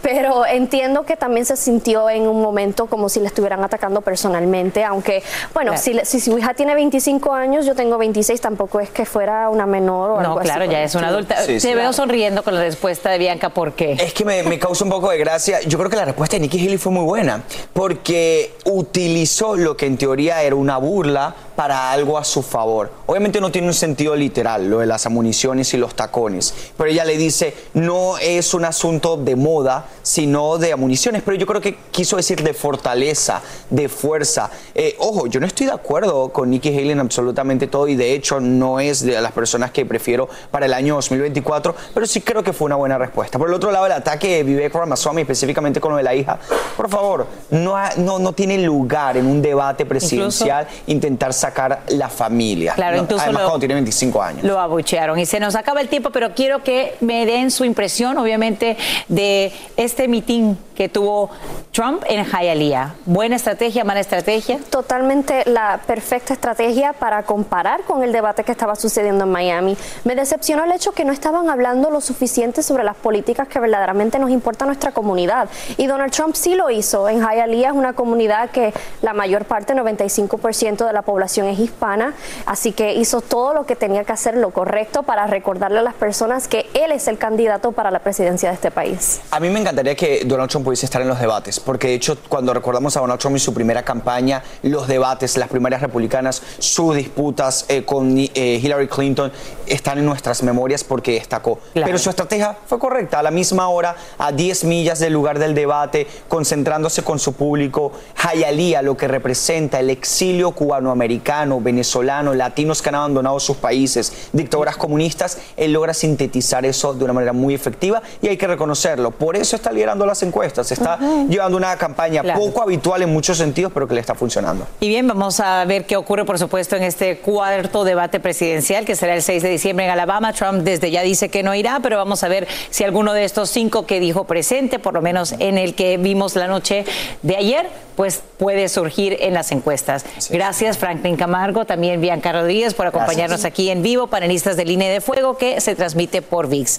pero 0.02 0.46
entiendo 0.46 1.04
que 1.04 1.16
también 1.16 1.46
se 1.46 1.56
sintió 1.56 2.08
en 2.10 2.28
un 2.28 2.40
momento 2.40 2.86
como 2.86 3.08
si 3.08 3.20
le 3.20 3.26
estuvieran 3.26 3.64
atacando 3.64 3.99
personalmente, 4.00 4.84
aunque, 4.84 5.22
bueno, 5.54 5.76
si, 5.76 5.98
si 6.04 6.20
su 6.20 6.38
hija 6.38 6.54
tiene 6.54 6.74
25 6.74 7.32
años, 7.32 7.66
yo 7.66 7.74
tengo 7.74 7.98
26, 7.98 8.40
tampoco 8.40 8.80
es 8.80 8.90
que 8.90 9.04
fuera 9.04 9.48
una 9.48 9.66
menor 9.66 10.10
o 10.10 10.18
algo 10.20 10.34
No, 10.34 10.40
claro, 10.40 10.64
ya 10.64 10.82
es 10.82 10.94
una 10.94 11.08
adulta. 11.08 11.36
Te 11.44 11.74
veo 11.74 11.92
sonriendo 11.92 12.42
con 12.42 12.54
la 12.54 12.62
respuesta 12.62 13.10
de 13.10 13.18
Bianca, 13.18 13.50
¿por 13.50 13.72
qué? 13.72 13.92
Es 13.92 14.12
que 14.12 14.24
me, 14.24 14.42
me 14.42 14.58
causa 14.58 14.84
un 14.84 14.90
poco 14.90 15.10
de 15.10 15.18
gracia. 15.18 15.60
Yo 15.62 15.78
creo 15.78 15.90
que 15.90 15.96
la 15.96 16.04
respuesta 16.04 16.36
de 16.36 16.40
Nikki 16.40 16.60
Haley 16.64 16.78
fue 16.78 16.92
muy 16.92 17.04
buena, 17.04 17.42
porque 17.72 18.54
utilizó 18.64 19.56
lo 19.56 19.76
que 19.76 19.86
en 19.86 19.96
teoría 19.96 20.42
era 20.42 20.54
una 20.56 20.76
burla 20.78 21.34
para 21.60 21.92
algo 21.92 22.16
a 22.16 22.24
su 22.24 22.40
favor. 22.40 22.90
Obviamente 23.04 23.38
no 23.38 23.52
tiene 23.52 23.68
un 23.68 23.74
sentido 23.74 24.16
literal 24.16 24.70
lo 24.70 24.78
de 24.78 24.86
las 24.86 25.04
amuniciones 25.04 25.74
y 25.74 25.76
los 25.76 25.94
tacones, 25.94 26.54
pero 26.74 26.88
ella 26.88 27.04
le 27.04 27.18
dice, 27.18 27.54
no 27.74 28.16
es 28.16 28.54
un 28.54 28.64
asunto 28.64 29.18
de 29.18 29.36
moda, 29.36 29.84
sino 30.00 30.56
de 30.56 30.72
amuniciones, 30.72 31.20
pero 31.22 31.36
yo 31.36 31.46
creo 31.46 31.60
que 31.60 31.76
quiso 31.90 32.16
decir 32.16 32.42
de 32.42 32.54
fortaleza, 32.54 33.42
de 33.68 33.90
fuerza. 33.90 34.48
Eh, 34.74 34.96
ojo, 35.00 35.26
yo 35.26 35.38
no 35.38 35.46
estoy 35.46 35.66
de 35.66 35.72
acuerdo 35.72 36.30
con 36.30 36.48
Nikki 36.48 36.70
Haley 36.70 36.92
en 36.92 37.00
absolutamente 37.00 37.66
todo 37.66 37.88
y 37.88 37.94
de 37.94 38.14
hecho 38.14 38.40
no 38.40 38.80
es 38.80 39.04
de 39.04 39.20
las 39.20 39.32
personas 39.32 39.70
que 39.70 39.84
prefiero 39.84 40.30
para 40.50 40.64
el 40.64 40.72
año 40.72 40.94
2024, 40.94 41.74
pero 41.92 42.06
sí 42.06 42.22
creo 42.22 42.42
que 42.42 42.54
fue 42.54 42.64
una 42.64 42.76
buena 42.76 42.96
respuesta. 42.96 43.38
Por 43.38 43.48
el 43.48 43.54
otro 43.54 43.70
lado, 43.70 43.84
el 43.84 43.92
ataque 43.92 44.36
de 44.36 44.44
Vivek 44.44 44.72
Ramaswamy, 44.72 45.20
específicamente 45.20 45.78
con 45.78 45.90
lo 45.90 45.98
de 45.98 46.04
la 46.04 46.14
hija, 46.14 46.38
por 46.74 46.88
favor, 46.88 47.26
no, 47.50 47.76
no, 47.98 48.18
no 48.18 48.32
tiene 48.32 48.56
lugar 48.56 49.18
en 49.18 49.26
un 49.26 49.42
debate 49.42 49.84
presidencial 49.84 50.66
intentar 50.86 51.34
sacar 51.34 51.49
la 51.88 52.08
familia. 52.08 52.74
Claro, 52.74 52.96
No, 52.96 53.02
incluso 53.02 53.22
Además, 53.22 53.42
lo- 53.42 53.48
cuando 53.48 53.60
tiene 53.60 53.74
25 53.74 54.22
años. 54.22 54.44
Lo 54.44 54.58
abuchearon. 54.60 55.18
Y 55.18 55.26
se 55.26 55.40
nos 55.40 55.54
acaba 55.54 55.80
el 55.80 55.88
tiempo, 55.88 56.10
pero 56.10 56.34
quiero 56.34 56.62
que 56.62 56.96
me 57.00 57.26
den 57.26 57.50
su 57.50 57.64
impresión, 57.64 58.18
obviamente, 58.18 58.76
de 59.08 59.52
este 59.76 60.08
mitin 60.08 60.56
que 60.80 60.88
tuvo 60.88 61.28
Trump 61.72 62.02
en 62.08 62.24
Hialeah. 62.24 62.94
¿Buena 63.04 63.36
estrategia, 63.36 63.84
mala 63.84 64.00
estrategia? 64.00 64.58
Totalmente 64.70 65.42
la 65.44 65.78
perfecta 65.86 66.32
estrategia 66.32 66.94
para 66.94 67.22
comparar 67.24 67.82
con 67.82 68.02
el 68.02 68.12
debate 68.12 68.44
que 68.44 68.52
estaba 68.52 68.74
sucediendo 68.76 69.24
en 69.24 69.30
Miami. 69.30 69.76
Me 70.04 70.16
decepcionó 70.16 70.64
el 70.64 70.72
hecho 70.72 70.92
que 70.92 71.04
no 71.04 71.12
estaban 71.12 71.50
hablando 71.50 71.90
lo 71.90 72.00
suficiente 72.00 72.62
sobre 72.62 72.82
las 72.82 72.96
políticas 72.96 73.46
que 73.46 73.60
verdaderamente 73.60 74.18
nos 74.18 74.30
importa 74.30 74.64
a 74.64 74.68
nuestra 74.68 74.92
comunidad. 74.92 75.50
Y 75.76 75.86
Donald 75.86 76.12
Trump 76.12 76.34
sí 76.34 76.54
lo 76.54 76.70
hizo. 76.70 77.10
En 77.10 77.20
Hialeah 77.20 77.68
es 77.68 77.74
una 77.74 77.92
comunidad 77.92 78.48
que 78.48 78.72
la 79.02 79.12
mayor 79.12 79.44
parte, 79.44 79.74
95% 79.74 80.86
de 80.86 80.92
la 80.94 81.02
población 81.02 81.46
es 81.46 81.58
hispana, 81.58 82.14
así 82.46 82.72
que 82.72 82.94
hizo 82.94 83.20
todo 83.20 83.52
lo 83.52 83.66
que 83.66 83.76
tenía 83.76 84.04
que 84.04 84.12
hacer, 84.12 84.34
lo 84.34 84.48
correcto, 84.48 85.02
para 85.02 85.26
recordarle 85.26 85.80
a 85.80 85.82
las 85.82 85.92
personas 85.94 86.48
que 86.48 86.70
él 86.72 86.90
es 86.90 87.06
el 87.06 87.18
candidato 87.18 87.72
para 87.72 87.90
la 87.90 87.98
presidencia 87.98 88.48
de 88.48 88.54
este 88.54 88.70
país. 88.70 89.20
A 89.30 89.40
mí 89.40 89.50
me 89.50 89.60
encantaría 89.60 89.94
que 89.94 90.22
Donald 90.24 90.48
Trump 90.48 90.69
pudiese 90.70 90.86
estar 90.86 91.02
en 91.02 91.08
los 91.08 91.18
debates, 91.18 91.58
porque 91.58 91.88
de 91.88 91.94
hecho 91.94 92.16
cuando 92.28 92.54
recordamos 92.54 92.96
a 92.96 93.00
Donald 93.00 93.18
Trump 93.18 93.36
y 93.36 93.40
su 93.40 93.52
primera 93.52 93.82
campaña, 93.82 94.40
los 94.62 94.86
debates, 94.86 95.36
las 95.36 95.48
primarias 95.48 95.80
republicanas, 95.80 96.40
sus 96.60 96.94
disputas 96.94 97.64
eh, 97.66 97.84
con 97.84 98.16
eh, 98.16 98.30
Hillary 98.62 98.86
Clinton 98.86 99.32
están 99.66 99.98
en 99.98 100.04
nuestras 100.04 100.44
memorias 100.44 100.84
porque 100.84 101.14
destacó. 101.14 101.58
Pero 101.74 101.98
su 101.98 102.08
estrategia 102.08 102.56
fue 102.66 102.78
correcta, 102.78 103.18
a 103.18 103.22
la 103.24 103.32
misma 103.32 103.68
hora, 103.68 103.96
a 104.16 104.30
10 104.30 104.62
millas 104.62 105.00
del 105.00 105.12
lugar 105.12 105.40
del 105.40 105.56
debate, 105.56 106.06
concentrándose 106.28 107.02
con 107.02 107.18
su 107.18 107.32
público, 107.32 107.90
Hialeah, 108.32 108.82
lo 108.82 108.96
que 108.96 109.08
representa 109.08 109.80
el 109.80 109.90
exilio 109.90 110.52
cubanoamericano, 110.52 111.60
venezolano, 111.60 112.32
latinos 112.32 112.80
que 112.80 112.90
han 112.90 112.94
abandonado 112.94 113.40
sus 113.40 113.56
países, 113.56 114.28
dictaduras 114.32 114.76
comunistas, 114.76 115.38
él 115.56 115.72
logra 115.72 115.94
sintetizar 115.94 116.64
eso 116.64 116.94
de 116.94 117.02
una 117.02 117.12
manera 117.12 117.32
muy 117.32 117.54
efectiva 117.54 118.02
y 118.22 118.28
hay 118.28 118.36
que 118.36 118.46
reconocerlo. 118.46 119.10
Por 119.10 119.34
eso 119.34 119.56
está 119.56 119.72
liderando 119.72 120.06
las 120.06 120.22
encuestas, 120.22 120.59
está 120.70 120.98
llevando 121.28 121.56
una 121.56 121.76
campaña 121.76 122.22
Claro. 122.22 122.40
poco 122.40 122.62
habitual 122.62 123.02
en 123.02 123.12
muchos 123.12 123.38
sentidos, 123.38 123.72
pero 123.72 123.86
que 123.88 123.94
le 123.94 124.00
está 124.00 124.14
funcionando. 124.14 124.66
Y 124.80 124.88
bien, 124.88 125.06
vamos 125.06 125.40
a 125.40 125.64
ver 125.64 125.86
qué 125.86 125.96
ocurre, 125.96 126.24
por 126.24 126.38
supuesto, 126.38 126.76
en 126.76 126.82
este 126.82 127.18
cuarto 127.18 127.84
debate 127.84 128.20
presidencial, 128.20 128.84
que 128.84 128.96
será 128.96 129.14
el 129.14 129.22
6 129.22 129.42
de 129.42 129.48
diciembre 129.50 129.84
en 129.86 129.90
Alabama. 129.92 130.32
Trump 130.32 130.62
desde 130.62 130.90
ya 130.90 131.02
dice 131.02 131.28
que 131.28 131.42
no 131.42 131.54
irá, 131.54 131.80
pero 131.82 131.96
vamos 131.96 132.22
a 132.24 132.28
ver 132.28 132.46
si 132.70 132.84
alguno 132.84 133.12
de 133.12 133.24
estos 133.24 133.50
cinco 133.50 133.86
que 133.86 134.00
dijo 134.00 134.24
presente, 134.24 134.78
por 134.78 134.94
lo 134.94 135.02
menos 135.02 135.32
en 135.38 135.58
el 135.58 135.74
que 135.74 135.96
vimos 135.96 136.36
la 136.36 136.46
noche 136.46 136.84
de 137.22 137.36
ayer, 137.36 137.68
pues 137.96 138.22
puede 138.38 138.68
surgir 138.68 139.16
en 139.20 139.34
las 139.34 139.52
encuestas. 139.52 140.04
Gracias, 140.30 140.78
Franklin 140.78 141.16
Camargo, 141.16 141.64
también 141.64 142.00
Bianca 142.00 142.32
Rodríguez, 142.32 142.74
por 142.74 142.86
acompañarnos 142.86 143.40
Gracias. 143.40 143.44
aquí 143.52 143.70
en 143.70 143.82
vivo, 143.82 144.06
panelistas 144.06 144.56
de 144.56 144.64
Línea 144.64 144.90
de 144.90 145.00
Fuego, 145.00 145.36
que 145.36 145.60
se 145.60 145.74
transmite 145.74 146.22
por 146.22 146.48
VIX. 146.48 146.78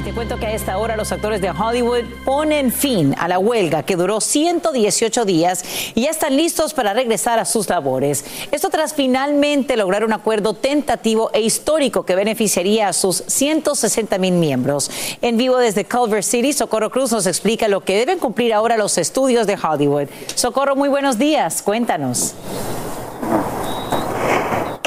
Y 0.00 0.02
te 0.02 0.14
cuento 0.14 0.38
que 0.38 0.46
a 0.46 0.54
esta 0.54 0.78
hora 0.78 0.96
los 0.96 1.12
actores 1.12 1.42
de 1.42 1.50
Hollywood 1.50 2.04
ponen 2.24 2.72
fin 2.72 3.14
a 3.18 3.28
la 3.28 3.38
huelga 3.38 3.82
que 3.82 3.96
duró 3.96 4.22
118 4.22 5.26
días 5.26 5.62
y 5.94 6.04
ya 6.04 6.10
están 6.10 6.38
listos 6.38 6.72
para 6.72 6.94
regresar 6.94 7.38
a 7.38 7.44
sus 7.44 7.68
labores. 7.68 8.24
Esto 8.50 8.70
tras 8.70 8.94
finalmente 8.94 9.76
lograr 9.76 10.02
un 10.02 10.14
acuerdo 10.14 10.54
tentativo 10.54 11.30
e 11.34 11.42
histórico 11.42 12.06
que 12.06 12.14
beneficiaría 12.14 12.88
a 12.88 12.94
sus 12.94 13.22
160 13.26 14.16
mil 14.16 14.32
miembros. 14.32 14.90
En 15.20 15.36
vivo 15.36 15.58
desde 15.58 15.84
Culver 15.84 16.24
City, 16.24 16.54
Socorro 16.54 16.88
Cruz 16.88 17.12
nos 17.12 17.26
explica 17.26 17.68
lo 17.68 17.82
que 17.82 17.98
deben 17.98 18.18
cumplir 18.18 18.54
ahora 18.54 18.78
los 18.78 18.96
estudios 18.96 19.46
de 19.46 19.58
Hollywood. 19.62 20.08
Socorro, 20.34 20.76
muy 20.76 20.88
buenos 20.88 21.18
días. 21.18 21.60
Cuéntanos. 21.60 22.32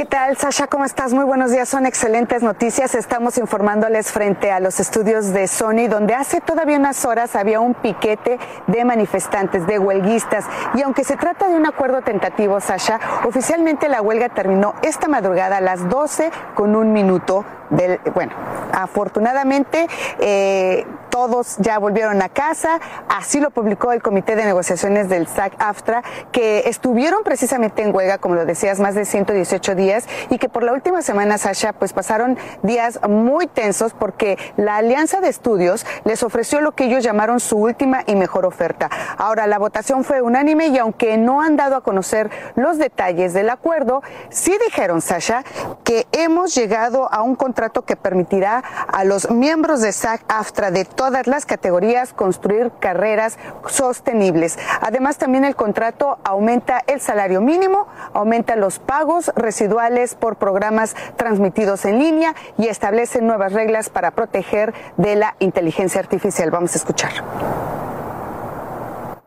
¿Qué 0.04 0.10
tal, 0.10 0.36
Sasha? 0.36 0.68
¿Cómo 0.68 0.84
estás? 0.84 1.14
Muy 1.14 1.24
buenos 1.24 1.52
días. 1.52 1.70
Son 1.70 1.86
excelentes 1.86 2.44
noticias. 2.44 2.94
Estamos 2.94 3.38
informándoles 3.38 4.12
frente 4.12 4.52
a 4.52 4.60
los 4.60 4.82
estudios 4.82 5.32
de 5.32 5.48
Sony, 5.48 5.88
donde 5.90 6.14
hace 6.14 6.42
todavía 6.42 6.78
unas 6.78 7.06
horas 7.06 7.38
había 7.38 7.62
un 7.62 7.74
piquete 7.74 8.38
de 8.68 8.84
manifestantes, 8.84 9.66
de 9.66 9.80
huelguistas. 9.80 10.44
Y 10.74 10.82
aunque 10.82 11.06
se 11.06 11.16
trata 11.16 11.48
de 11.48 11.56
un 11.56 11.66
acuerdo 11.66 12.02
tentativo, 12.02 12.60
Sasha, 12.60 13.00
oficialmente 13.24 13.88
la 13.88 14.02
huelga 14.02 14.28
terminó 14.28 14.76
esta 14.82 15.08
madrugada 15.08 15.56
a 15.56 15.62
las 15.62 15.88
12 15.88 16.32
con 16.54 16.76
un 16.76 16.92
minuto 16.92 17.46
del, 17.70 18.02
bueno, 18.14 18.34
afortunadamente 18.74 19.88
eh, 20.20 20.86
todos 21.14 21.58
ya 21.60 21.78
volvieron 21.78 22.24
a 22.24 22.30
casa, 22.30 22.80
así 23.08 23.40
lo 23.40 23.52
publicó 23.52 23.92
el 23.92 24.02
Comité 24.02 24.36
de 24.36 24.46
Negociaciones 24.46 25.10
del 25.10 25.28
SAC-AFTRA, 25.28 26.02
que 26.32 26.64
estuvieron 26.66 27.24
precisamente 27.24 27.84
en 27.84 27.96
huelga, 27.96 28.18
como 28.18 28.34
lo 28.34 28.48
decías, 28.48 28.80
más 28.80 28.96
de 28.96 29.06
118 29.06 29.76
días 29.76 30.08
y 30.32 30.40
que 30.40 30.50
por 30.50 30.64
la 30.64 30.74
última 30.74 31.04
semana, 31.04 31.38
Sasha, 31.38 31.74
pues 31.74 31.94
pasaron 31.94 32.40
días 32.64 33.00
muy 33.08 33.46
tensos 33.46 33.94
porque 33.94 34.40
la 34.58 34.78
Alianza 34.78 35.22
de 35.22 35.30
Estudios 35.30 35.86
les 36.04 36.24
ofreció 36.24 36.62
lo 36.62 36.72
que 36.72 36.86
ellos 36.86 37.04
llamaron 37.04 37.40
su 37.40 37.58
última 37.58 38.02
y 38.08 38.16
mejor 38.16 38.48
oferta. 38.48 38.90
Ahora, 39.16 39.46
la 39.46 39.60
votación 39.60 40.04
fue 40.04 40.24
unánime 40.24 40.70
y 40.70 40.80
aunque 40.80 41.18
no 41.18 41.44
han 41.44 41.58
dado 41.58 41.76
a 41.76 41.84
conocer 41.84 42.32
los 42.56 42.80
detalles 42.80 43.34
del 43.34 43.52
acuerdo, 43.52 44.02
sí 44.32 44.58
dijeron, 44.66 45.00
Sasha, 45.00 45.44
que 45.84 46.08
hemos 46.12 46.56
llegado 46.56 47.08
a 47.14 47.22
un 47.22 47.36
contrato 47.36 47.84
que 47.84 47.96
permitirá 47.96 48.64
a 48.88 49.04
los 49.04 49.30
miembros 49.30 49.82
de 49.82 49.92
SAC-AFTRA 49.92 50.72
de 50.72 50.86
todas 51.04 51.28
las 51.28 51.46
categorías 51.46 52.14
construir 52.14 52.72
carreras 52.80 53.38
sostenibles. 53.70 54.58
Además, 54.80 55.18
también 55.18 55.44
el 55.44 55.54
contrato 55.54 56.18
aumenta 56.24 56.82
el 56.88 57.02
salario 57.02 57.42
mínimo, 57.42 57.90
aumenta 58.14 58.56
los 58.56 58.80
pagos 58.80 59.30
residuales 59.36 60.16
por 60.16 60.38
programas 60.38 60.96
transmitidos 61.18 61.84
en 61.84 62.00
línea 62.00 62.36
y 62.58 62.68
establece 62.68 63.22
nuevas 63.22 63.52
reglas 63.52 63.90
para 63.90 64.12
proteger 64.12 64.74
de 64.96 65.18
la 65.18 65.36
inteligencia 65.42 66.00
artificial. 66.00 66.52
Vamos 66.52 66.74
a 66.74 66.78
escuchar. 66.78 67.12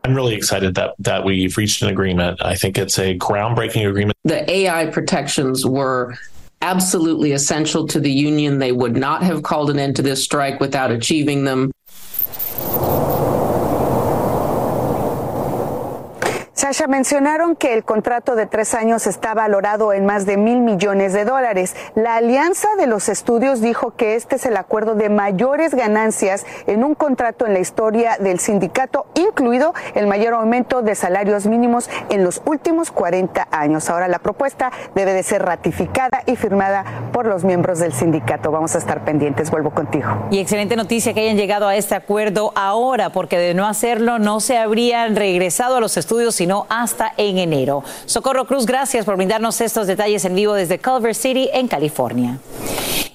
I'm 0.02 0.14
really 0.14 0.34
excited 0.34 0.74
that 0.76 0.94
that 1.02 1.26
we've 1.26 1.58
reached 1.58 1.82
an 1.82 1.90
agreement. 1.90 2.40
I 2.40 2.56
think 2.56 2.78
it's 2.78 2.98
a 2.98 3.18
groundbreaking 3.18 3.86
agreement. 3.86 4.16
The 4.24 4.50
AI 4.50 4.86
protections 4.86 5.66
were 5.66 6.14
absolutely 6.66 7.30
essential 7.30 7.86
to 7.86 8.00
the 8.00 8.10
union. 8.10 8.58
They 8.58 8.72
would 8.72 8.96
not 8.96 9.22
have 9.22 9.44
called 9.44 9.70
an 9.70 9.78
end 9.78 9.96
to 9.96 10.02
this 10.02 10.24
strike 10.24 10.58
without 10.58 10.90
achieving 10.90 11.44
them. 11.44 11.70
Sasha, 16.66 16.88
mencionaron 16.88 17.54
que 17.54 17.74
el 17.74 17.84
contrato 17.84 18.34
de 18.34 18.46
tres 18.46 18.74
años 18.74 19.06
está 19.06 19.34
valorado 19.34 19.92
en 19.92 20.04
más 20.04 20.26
de 20.26 20.36
mil 20.36 20.62
millones 20.62 21.12
de 21.12 21.24
dólares. 21.24 21.76
La 21.94 22.16
Alianza 22.16 22.66
de 22.76 22.88
los 22.88 23.08
Estudios 23.08 23.60
dijo 23.60 23.92
que 23.92 24.16
este 24.16 24.34
es 24.34 24.46
el 24.46 24.56
acuerdo 24.56 24.96
de 24.96 25.08
mayores 25.08 25.76
ganancias 25.76 26.44
en 26.66 26.82
un 26.82 26.96
contrato 26.96 27.46
en 27.46 27.52
la 27.52 27.60
historia 27.60 28.16
del 28.18 28.40
sindicato, 28.40 29.06
incluido 29.14 29.74
el 29.94 30.08
mayor 30.08 30.34
aumento 30.34 30.82
de 30.82 30.96
salarios 30.96 31.46
mínimos 31.46 31.88
en 32.08 32.24
los 32.24 32.42
últimos 32.46 32.90
40 32.90 33.46
años. 33.52 33.88
Ahora 33.88 34.08
la 34.08 34.18
propuesta 34.18 34.72
debe 34.96 35.12
de 35.12 35.22
ser 35.22 35.44
ratificada 35.44 36.24
y 36.26 36.34
firmada 36.34 36.84
por 37.12 37.26
los 37.26 37.44
miembros 37.44 37.78
del 37.78 37.92
sindicato. 37.92 38.50
Vamos 38.50 38.74
a 38.74 38.78
estar 38.78 39.04
pendientes. 39.04 39.52
Vuelvo 39.52 39.70
contigo. 39.70 40.08
Y 40.32 40.40
excelente 40.40 40.74
noticia 40.74 41.14
que 41.14 41.20
hayan 41.20 41.36
llegado 41.36 41.68
a 41.68 41.76
este 41.76 41.94
acuerdo 41.94 42.50
ahora, 42.56 43.10
porque 43.10 43.38
de 43.38 43.54
no 43.54 43.68
hacerlo 43.68 44.18
no 44.18 44.40
se 44.40 44.58
habrían 44.58 45.14
regresado 45.14 45.76
a 45.76 45.80
los 45.80 45.96
estudios, 45.96 46.34
sino 46.34 46.55
hasta 46.70 47.12
en 47.18 47.38
enero. 47.38 47.84
Socorro 48.06 48.46
Cruz, 48.46 48.64
gracias 48.64 49.04
por 49.04 49.16
brindarnos 49.16 49.60
estos 49.60 49.86
detalles 49.86 50.24
en 50.24 50.34
vivo 50.34 50.54
desde 50.54 50.78
Culver 50.78 51.14
City, 51.14 51.50
en 51.52 51.68
California. 51.68 52.38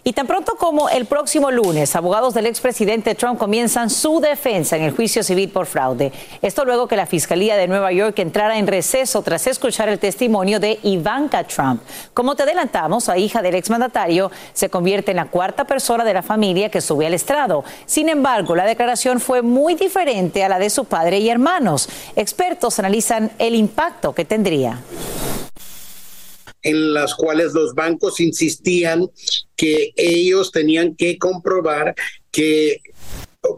Y 0.03 0.13
tan 0.13 0.25
pronto 0.25 0.55
como 0.55 0.89
el 0.89 1.05
próximo 1.05 1.51
lunes, 1.51 1.95
abogados 1.95 2.33
del 2.33 2.47
expresidente 2.47 3.13
Trump 3.13 3.37
comienzan 3.37 3.91
su 3.91 4.19
defensa 4.19 4.75
en 4.75 4.81
el 4.81 4.95
juicio 4.95 5.21
civil 5.21 5.49
por 5.49 5.67
fraude. 5.67 6.11
Esto 6.41 6.65
luego 6.65 6.87
que 6.87 6.95
la 6.95 7.05
Fiscalía 7.05 7.55
de 7.55 7.67
Nueva 7.67 7.91
York 7.91 8.17
entrara 8.17 8.57
en 8.57 8.65
receso 8.65 9.21
tras 9.21 9.45
escuchar 9.45 9.89
el 9.89 9.99
testimonio 9.99 10.59
de 10.59 10.79
Ivanka 10.81 11.43
Trump. 11.43 11.83
Como 12.15 12.33
te 12.33 12.41
adelantamos, 12.41 13.07
la 13.09 13.19
hija 13.19 13.43
del 13.43 13.53
exmandatario 13.53 14.31
se 14.53 14.69
convierte 14.69 15.11
en 15.11 15.17
la 15.17 15.25
cuarta 15.25 15.65
persona 15.65 16.03
de 16.03 16.15
la 16.15 16.23
familia 16.23 16.71
que 16.71 16.81
sube 16.81 17.05
al 17.05 17.13
estrado. 17.13 17.63
Sin 17.85 18.09
embargo, 18.09 18.55
la 18.55 18.65
declaración 18.65 19.19
fue 19.19 19.43
muy 19.43 19.75
diferente 19.75 20.43
a 20.43 20.49
la 20.49 20.57
de 20.57 20.71
su 20.71 20.85
padre 20.85 21.19
y 21.19 21.29
hermanos. 21.29 21.87
Expertos 22.15 22.79
analizan 22.79 23.29
el 23.37 23.53
impacto 23.53 24.15
que 24.15 24.25
tendría 24.25 24.79
en 26.61 26.93
las 26.93 27.15
cuales 27.15 27.53
los 27.53 27.73
bancos 27.73 28.19
insistían 28.19 29.09
que 29.55 29.93
ellos 29.95 30.51
tenían 30.51 30.95
que 30.95 31.17
comprobar 31.17 31.95
que 32.31 32.81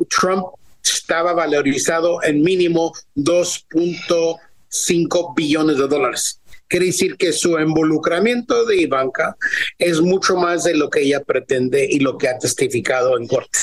Trump 0.09 0.45
estaba 0.83 1.33
valorizado 1.33 2.21
en 2.23 2.41
mínimo 2.41 2.93
2.5 3.15 5.35
billones 5.35 5.77
de 5.77 5.87
dólares. 5.87 6.39
Quiere 6.67 6.87
decir 6.87 7.15
que 7.17 7.31
su 7.33 7.59
involucramiento 7.59 8.65
de 8.65 8.77
Ivanka 8.77 9.37
es 9.77 10.01
mucho 10.01 10.35
más 10.35 10.63
de 10.63 10.75
lo 10.75 10.89
que 10.89 11.01
ella 11.01 11.23
pretende 11.23 11.87
y 11.89 11.99
lo 11.99 12.17
que 12.17 12.29
ha 12.29 12.39
testificado 12.39 13.15
en 13.17 13.27
corte. 13.27 13.59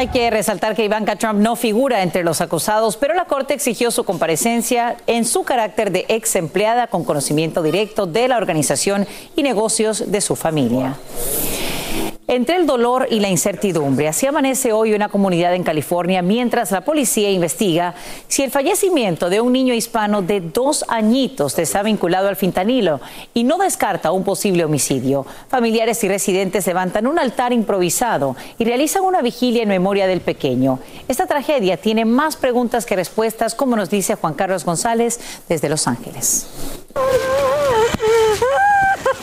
Hay 0.00 0.08
que 0.08 0.30
resaltar 0.30 0.74
que 0.74 0.82
Ivanka 0.82 1.16
Trump 1.16 1.40
no 1.40 1.56
figura 1.56 2.02
entre 2.02 2.24
los 2.24 2.40
acusados, 2.40 2.96
pero 2.96 3.12
la 3.12 3.26
Corte 3.26 3.52
exigió 3.52 3.90
su 3.90 4.04
comparecencia 4.04 4.96
en 5.06 5.26
su 5.26 5.42
carácter 5.42 5.92
de 5.92 6.06
ex 6.08 6.36
empleada 6.36 6.86
con 6.86 7.04
conocimiento 7.04 7.62
directo 7.62 8.06
de 8.06 8.26
la 8.26 8.38
organización 8.38 9.06
y 9.36 9.42
negocios 9.42 10.10
de 10.10 10.22
su 10.22 10.36
familia. 10.36 10.96
Entre 12.30 12.54
el 12.54 12.64
dolor 12.64 13.08
y 13.10 13.18
la 13.18 13.28
incertidumbre, 13.28 14.06
así 14.06 14.24
amanece 14.24 14.72
hoy 14.72 14.94
una 14.94 15.08
comunidad 15.08 15.52
en 15.52 15.64
California 15.64 16.22
mientras 16.22 16.70
la 16.70 16.84
policía 16.84 17.28
investiga 17.28 17.96
si 18.28 18.44
el 18.44 18.52
fallecimiento 18.52 19.28
de 19.28 19.40
un 19.40 19.52
niño 19.52 19.74
hispano 19.74 20.22
de 20.22 20.40
dos 20.40 20.84
añitos 20.86 21.58
está 21.58 21.82
vinculado 21.82 22.28
al 22.28 22.36
fintanilo 22.36 23.00
y 23.34 23.42
no 23.42 23.58
descarta 23.58 24.12
un 24.12 24.22
posible 24.22 24.64
homicidio. 24.64 25.26
Familiares 25.48 26.04
y 26.04 26.08
residentes 26.08 26.68
levantan 26.68 27.08
un 27.08 27.18
altar 27.18 27.52
improvisado 27.52 28.36
y 28.58 28.64
realizan 28.64 29.02
una 29.02 29.22
vigilia 29.22 29.64
en 29.64 29.68
memoria 29.68 30.06
del 30.06 30.20
pequeño. 30.20 30.78
Esta 31.08 31.26
tragedia 31.26 31.78
tiene 31.78 32.04
más 32.04 32.36
preguntas 32.36 32.86
que 32.86 32.94
respuestas, 32.94 33.56
como 33.56 33.74
nos 33.74 33.90
dice 33.90 34.14
Juan 34.14 34.34
Carlos 34.34 34.64
González 34.64 35.18
desde 35.48 35.68
Los 35.68 35.88
Ángeles. 35.88 36.46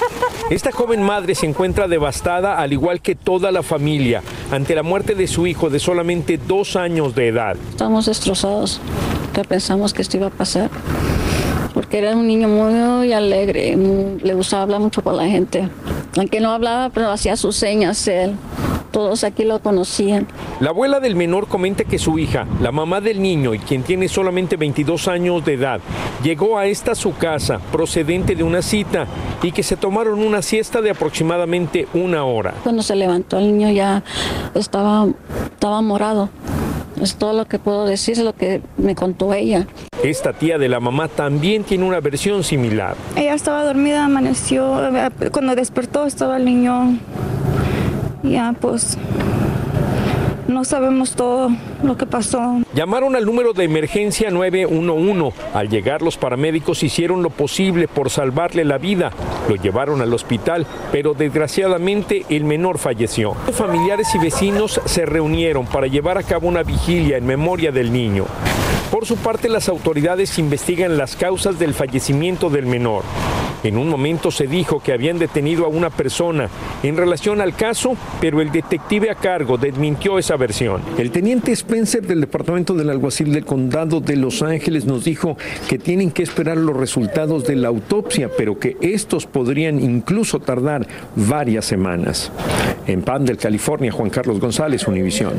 Esta 0.50 0.72
joven 0.72 1.04
madre 1.04 1.36
se 1.36 1.46
encuentra 1.46 1.90
devastada, 1.90 2.58
al 2.58 2.72
igual 2.72 3.02
que 3.02 3.16
toda 3.16 3.52
la 3.52 3.64
familia, 3.64 4.24
ante 4.50 4.76
la 4.76 4.84
muerte 4.84 5.14
de 5.14 5.28
su 5.28 5.46
hijo 5.46 5.70
de 5.70 5.78
solamente 5.78 6.38
dos 6.38 6.78
años 6.78 7.14
de 7.16 7.28
edad. 7.28 7.58
Estamos 7.72 8.06
destrozados. 8.06 8.80
que 9.34 9.44
pensamos 9.44 9.94
que 9.94 10.02
esto 10.02 10.16
iba 10.16 10.28
a 10.28 10.32
pasar. 10.32 10.70
Porque 11.74 11.98
era 11.98 12.16
un 12.16 12.28
niño 12.28 12.48
muy 12.48 13.12
alegre, 13.12 13.76
le 13.76 14.34
gustaba 14.34 14.64
hablar 14.64 14.80
mucho 14.80 15.04
con 15.04 15.18
la 15.18 15.28
gente. 15.28 15.68
Aunque 16.18 16.40
no 16.40 16.52
hablaba, 16.52 16.90
pero 16.90 17.12
hacía 17.12 17.36
sus 17.36 17.58
señas 17.58 18.08
él. 18.08 18.36
Todos 18.92 19.24
aquí 19.24 19.44
lo 19.44 19.60
conocían. 19.60 20.28
La 20.60 20.70
abuela 20.70 21.00
del 21.00 21.16
menor 21.16 21.48
comenta 21.48 21.84
que 21.84 22.00
su 22.00 22.18
hija, 22.20 22.46
la 22.62 22.72
mamá 22.72 23.02
del 23.02 23.22
niño 23.22 23.54
y 23.54 23.60
quien 23.60 23.84
tiene 23.84 24.08
solamente 24.08 24.58
22 24.58 25.08
años 25.08 25.46
de 25.46 25.54
edad, 25.54 25.80
llegó 26.24 26.58
a 26.58 26.66
esta 26.66 26.96
su 26.96 27.16
casa 27.16 27.60
procedente 27.72 28.36
de 28.36 28.44
una 28.44 28.62
cita 28.62 29.08
y 29.44 29.52
que 29.52 29.64
se 29.64 29.78
tomaron 29.78 30.20
una 30.20 30.42
siesta 30.42 30.82
de 30.82 30.90
aproximadamente 30.90 31.88
una 31.94 32.24
hora. 32.24 32.54
Cuando 32.64 32.82
se 32.82 32.96
levantó 32.96 33.38
el 33.38 33.58
niño 33.58 33.72
ya 33.72 34.04
estaba, 34.56 35.08
estaba 35.52 35.82
morado. 35.82 36.30
Es 37.02 37.16
todo 37.16 37.34
lo 37.34 37.46
que 37.46 37.60
puedo 37.60 37.86
decir, 37.86 38.14
es 38.14 38.24
lo 38.24 38.34
que 38.34 38.62
me 38.78 38.96
contó 38.96 39.34
ella. 39.34 39.68
Esta 40.04 40.34
tía 40.34 40.58
de 40.58 40.68
la 40.68 40.80
mamá 40.80 41.08
también 41.08 41.64
tiene 41.64 41.84
una 41.84 42.00
versión 42.00 42.44
similar. 42.44 42.96
Ella 43.16 43.36
estaba 43.36 43.64
dormida, 43.64 44.06
amaneció, 44.06 44.80
cuando 45.32 45.56
despertó 45.56 46.06
estaba 46.06 46.38
el 46.38 46.46
niño 46.46 46.98
ya 48.24 48.54
pues 48.60 48.98
no 50.48 50.64
sabemos 50.64 51.12
todo 51.14 51.52
lo 51.84 51.98
que 51.98 52.06
pasó. 52.06 52.62
Llamaron 52.74 53.16
al 53.16 53.26
número 53.26 53.54
de 53.54 53.66
emergencia 53.66 54.32
911. 54.32 55.38
Al 55.54 55.70
llegar 55.70 56.02
los 56.02 56.18
paramédicos 56.18 56.84
hicieron 56.84 57.22
lo 57.22 57.30
posible 57.30 57.88
por 57.88 58.10
salvarle 58.10 58.64
la 58.64 58.78
vida. 58.78 59.12
Lo 59.50 59.56
llevaron 59.56 60.02
al 60.02 60.14
hospital, 60.14 60.66
pero 60.92 61.14
desgraciadamente 61.14 62.26
el 62.30 62.46
menor 62.46 62.78
falleció. 62.78 63.34
Familiares 63.34 64.08
y 64.16 64.20
vecinos 64.20 64.80
se 64.86 65.06
reunieron 65.06 65.66
para 65.66 65.88
llevar 65.88 66.18
a 66.18 66.24
cabo 66.24 66.48
una 66.48 66.64
vigilia 66.64 67.18
en 67.18 67.26
memoria 67.26 67.72
del 67.72 67.92
niño. 67.92 68.26
Por 68.92 69.06
su 69.06 69.18
parte, 69.18 69.50
las 69.50 69.68
autoridades 69.68 70.40
investigan 70.40 70.98
las 70.98 71.18
causas 71.18 71.60
del 71.60 71.74
fallecimiento 71.74 72.50
del 72.50 72.66
menor. 72.66 73.04
En 73.68 73.78
un 73.78 73.90
momento 73.90 74.32
se 74.32 74.48
dijo 74.48 74.80
que 74.80 74.94
habían 74.94 75.20
detenido 75.20 75.66
a 75.66 75.68
una 75.68 75.90
persona 75.90 76.48
en 76.84 76.96
relación 76.96 77.42
al 77.42 77.54
caso, 77.54 77.98
pero 78.22 78.40
el 78.40 78.50
detective 78.50 79.10
a 79.10 79.16
cargo 79.16 79.58
desmintió 79.58 80.18
esa 80.18 80.38
versión. 80.38 80.82
El 80.98 81.12
teniente 81.12 81.52
Spencer 81.52 82.08
del 82.08 82.22
Departamento 82.22 82.74
del 82.74 82.90
Alguacil 82.90 83.34
del 83.34 83.44
Condado 83.44 84.00
de 84.00 84.16
Los 84.16 84.42
Ángeles 84.42 84.86
nos 84.86 85.04
dijo 85.04 85.38
que 85.68 85.78
tienen 85.78 86.12
que 86.12 86.24
esperar 86.24 86.56
los 86.56 86.78
resultados 86.78 87.44
de 87.44 87.58
la 87.58 87.68
autopsia, 87.68 88.30
pero 88.38 88.58
que 88.58 88.78
estos 88.80 89.26
podrían 89.26 89.82
incluso 89.82 90.40
tardar 90.40 90.88
varias 91.18 91.66
semanas. 91.66 92.32
En 92.88 93.02
Pan 93.02 93.26
del 93.26 93.36
California, 93.36 93.92
Juan 93.92 94.10
Carlos 94.10 94.40
González, 94.40 94.88
Univisión. 94.88 95.34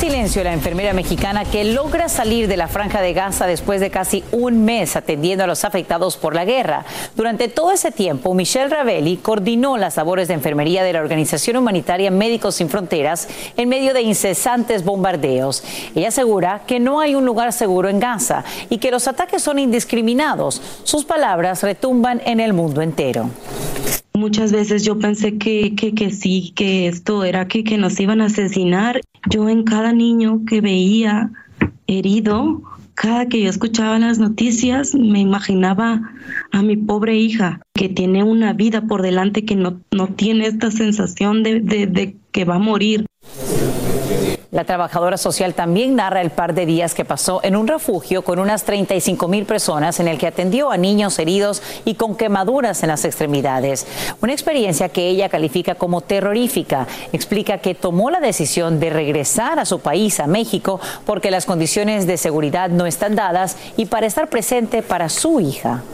Silencio 0.00 0.42
la 0.42 0.54
enfermera 0.54 0.94
mexicana 0.94 1.44
que 1.44 1.62
logra 1.62 2.08
salir 2.08 2.48
de 2.48 2.56
la 2.56 2.68
franja 2.68 3.02
de 3.02 3.12
Gaza 3.12 3.46
después 3.46 3.82
de 3.82 3.90
casi 3.90 4.24
un 4.32 4.64
mes 4.64 4.96
atendiendo 4.96 5.44
a 5.44 5.46
los 5.46 5.62
afectados 5.66 6.16
por 6.16 6.34
la 6.34 6.46
guerra. 6.46 6.86
Durante 7.16 7.48
todo 7.48 7.70
ese 7.70 7.90
tiempo, 7.90 8.32
Michelle 8.32 8.70
Ravelli 8.70 9.18
coordinó 9.18 9.76
las 9.76 9.98
labores 9.98 10.28
de 10.28 10.32
enfermería 10.32 10.84
de 10.84 10.94
la 10.94 11.00
organización 11.00 11.58
humanitaria 11.58 12.10
Médicos 12.10 12.54
Sin 12.54 12.70
Fronteras 12.70 13.28
en 13.58 13.68
medio 13.68 13.92
de 13.92 14.00
incesantes 14.00 14.86
bombardeos. 14.86 15.62
Ella 15.94 16.08
asegura 16.08 16.62
que 16.66 16.80
no 16.80 17.00
hay 17.00 17.14
un 17.14 17.26
lugar 17.26 17.52
seguro 17.52 17.90
en 17.90 18.00
Gaza 18.00 18.42
y 18.70 18.78
que 18.78 18.90
los 18.90 19.06
ataques 19.06 19.42
son 19.42 19.58
indiscriminados. 19.58 20.62
Sus 20.82 21.04
palabras 21.04 21.62
retumban 21.62 22.22
en 22.24 22.40
el 22.40 22.54
mundo 22.54 22.80
entero. 22.80 23.28
Muchas 24.20 24.52
veces 24.52 24.84
yo 24.84 24.98
pensé 24.98 25.38
que, 25.38 25.74
que, 25.74 25.94
que 25.94 26.10
sí, 26.10 26.52
que 26.54 26.88
esto 26.88 27.24
era 27.24 27.48
que, 27.48 27.64
que 27.64 27.78
nos 27.78 27.98
iban 27.98 28.20
a 28.20 28.26
asesinar. 28.26 29.00
Yo 29.30 29.48
en 29.48 29.64
cada 29.64 29.94
niño 29.94 30.42
que 30.46 30.60
veía 30.60 31.30
herido, 31.86 32.60
cada 32.92 33.28
que 33.30 33.40
yo 33.40 33.48
escuchaba 33.48 33.98
las 33.98 34.18
noticias, 34.18 34.94
me 34.94 35.20
imaginaba 35.20 36.02
a 36.52 36.62
mi 36.62 36.76
pobre 36.76 37.16
hija, 37.16 37.62
que 37.72 37.88
tiene 37.88 38.22
una 38.22 38.52
vida 38.52 38.82
por 38.82 39.00
delante, 39.00 39.46
que 39.46 39.56
no, 39.56 39.80
no 39.90 40.08
tiene 40.08 40.48
esta 40.48 40.70
sensación 40.70 41.42
de, 41.42 41.60
de, 41.60 41.86
de 41.86 42.16
que 42.30 42.44
va 42.44 42.56
a 42.56 42.58
morir. 42.58 43.06
La 44.52 44.64
trabajadora 44.64 45.16
social 45.16 45.54
también 45.54 45.94
narra 45.94 46.20
el 46.20 46.30
par 46.30 46.54
de 46.54 46.66
días 46.66 46.92
que 46.92 47.04
pasó 47.04 47.38
en 47.44 47.54
un 47.54 47.68
refugio 47.68 48.22
con 48.22 48.40
unas 48.40 48.64
35 48.64 49.28
mil 49.28 49.46
personas 49.46 50.00
en 50.00 50.08
el 50.08 50.18
que 50.18 50.26
atendió 50.26 50.72
a 50.72 50.76
niños 50.76 51.20
heridos 51.20 51.62
y 51.84 51.94
con 51.94 52.16
quemaduras 52.16 52.82
en 52.82 52.88
las 52.88 53.04
extremidades. 53.04 53.86
Una 54.20 54.32
experiencia 54.32 54.88
que 54.88 55.06
ella 55.06 55.28
califica 55.28 55.76
como 55.76 56.00
terrorífica. 56.00 56.88
Explica 57.12 57.58
que 57.58 57.76
tomó 57.76 58.10
la 58.10 58.18
decisión 58.18 58.80
de 58.80 58.90
regresar 58.90 59.60
a 59.60 59.64
su 59.64 59.78
país, 59.78 60.18
a 60.18 60.26
México, 60.26 60.80
porque 61.06 61.30
las 61.30 61.46
condiciones 61.46 62.08
de 62.08 62.16
seguridad 62.16 62.70
no 62.70 62.86
están 62.86 63.14
dadas 63.14 63.56
y 63.76 63.86
para 63.86 64.06
estar 64.06 64.28
presente 64.28 64.82
para 64.82 65.10
su 65.10 65.38
hija. 65.38 65.84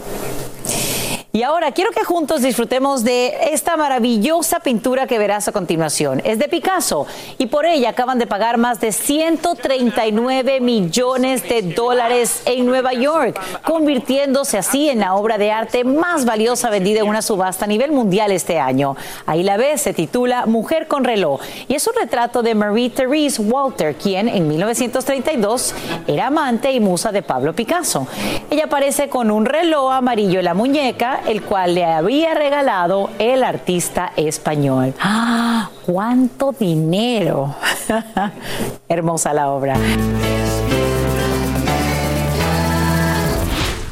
Y 1.36 1.42
ahora 1.42 1.72
quiero 1.72 1.90
que 1.90 2.02
juntos 2.02 2.40
disfrutemos 2.40 3.04
de 3.04 3.50
esta 3.52 3.76
maravillosa 3.76 4.58
pintura 4.60 5.06
que 5.06 5.18
verás 5.18 5.46
a 5.48 5.52
continuación. 5.52 6.22
Es 6.24 6.38
de 6.38 6.48
Picasso 6.48 7.06
y 7.36 7.44
por 7.44 7.66
ella 7.66 7.90
acaban 7.90 8.18
de 8.18 8.26
pagar 8.26 8.56
más 8.56 8.80
de 8.80 8.90
139 8.90 10.60
millones 10.62 11.46
de 11.46 11.60
dólares 11.60 12.40
en 12.46 12.64
Nueva 12.64 12.94
York, 12.94 13.38
convirtiéndose 13.62 14.56
así 14.56 14.88
en 14.88 15.00
la 15.00 15.14
obra 15.14 15.36
de 15.36 15.52
arte 15.52 15.84
más 15.84 16.24
valiosa 16.24 16.70
vendida 16.70 17.00
en 17.00 17.06
una 17.06 17.20
subasta 17.20 17.66
a 17.66 17.68
nivel 17.68 17.92
mundial 17.92 18.32
este 18.32 18.58
año. 18.58 18.96
Ahí 19.26 19.42
la 19.42 19.58
ves, 19.58 19.82
se 19.82 19.92
titula 19.92 20.46
Mujer 20.46 20.88
con 20.88 21.04
reloj 21.04 21.42
y 21.68 21.74
es 21.74 21.86
un 21.86 21.92
retrato 22.00 22.42
de 22.42 22.54
Marie 22.54 22.88
Therese 22.88 23.42
Walter, 23.42 23.94
quien 23.94 24.30
en 24.30 24.48
1932 24.48 25.74
era 26.06 26.28
amante 26.28 26.72
y 26.72 26.80
musa 26.80 27.12
de 27.12 27.20
Pablo 27.20 27.52
Picasso. 27.52 28.06
Ella 28.50 28.64
aparece 28.66 29.08
con 29.08 29.30
un 29.30 29.44
reloj 29.44 29.92
amarillo 29.92 30.38
en 30.38 30.44
la 30.44 30.54
muñeca 30.54 31.20
el 31.26 31.42
cual 31.42 31.74
le 31.74 31.84
había 31.84 32.34
regalado 32.34 33.10
el 33.18 33.42
artista 33.42 34.12
español. 34.16 34.94
¡Ah! 35.00 35.70
¡Cuánto 35.84 36.52
dinero! 36.52 37.54
Hermosa 38.88 39.32
la 39.32 39.50
obra. 39.50 39.76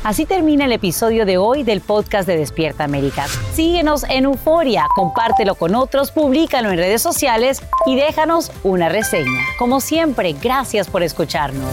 Así 0.05 0.27
termina 0.27 0.67
el 0.67 0.73
episodio 0.73 1.25
de 1.25 1.39
hoy 1.39 1.63
del 1.63 1.81
podcast 1.81 2.29
de 2.29 2.37
Despierta 2.37 2.85
América. 2.85 3.27
Síguenos 3.55 4.05
en 4.05 4.25
Euforia, 4.25 4.85
compártelo 4.95 5.55
con 5.55 5.75
otros, 5.75 6.11
públicalo 6.11 6.71
en 6.71 6.77
redes 6.77 7.01
sociales 7.01 7.63
y 7.87 7.97
déjanos 7.97 8.53
una 8.65 8.91
reseña. 8.91 9.41
Como 9.59 9.81
siempre, 9.81 10.35
gracias 10.35 10.89
por 10.89 11.03
escucharnos. 11.03 11.73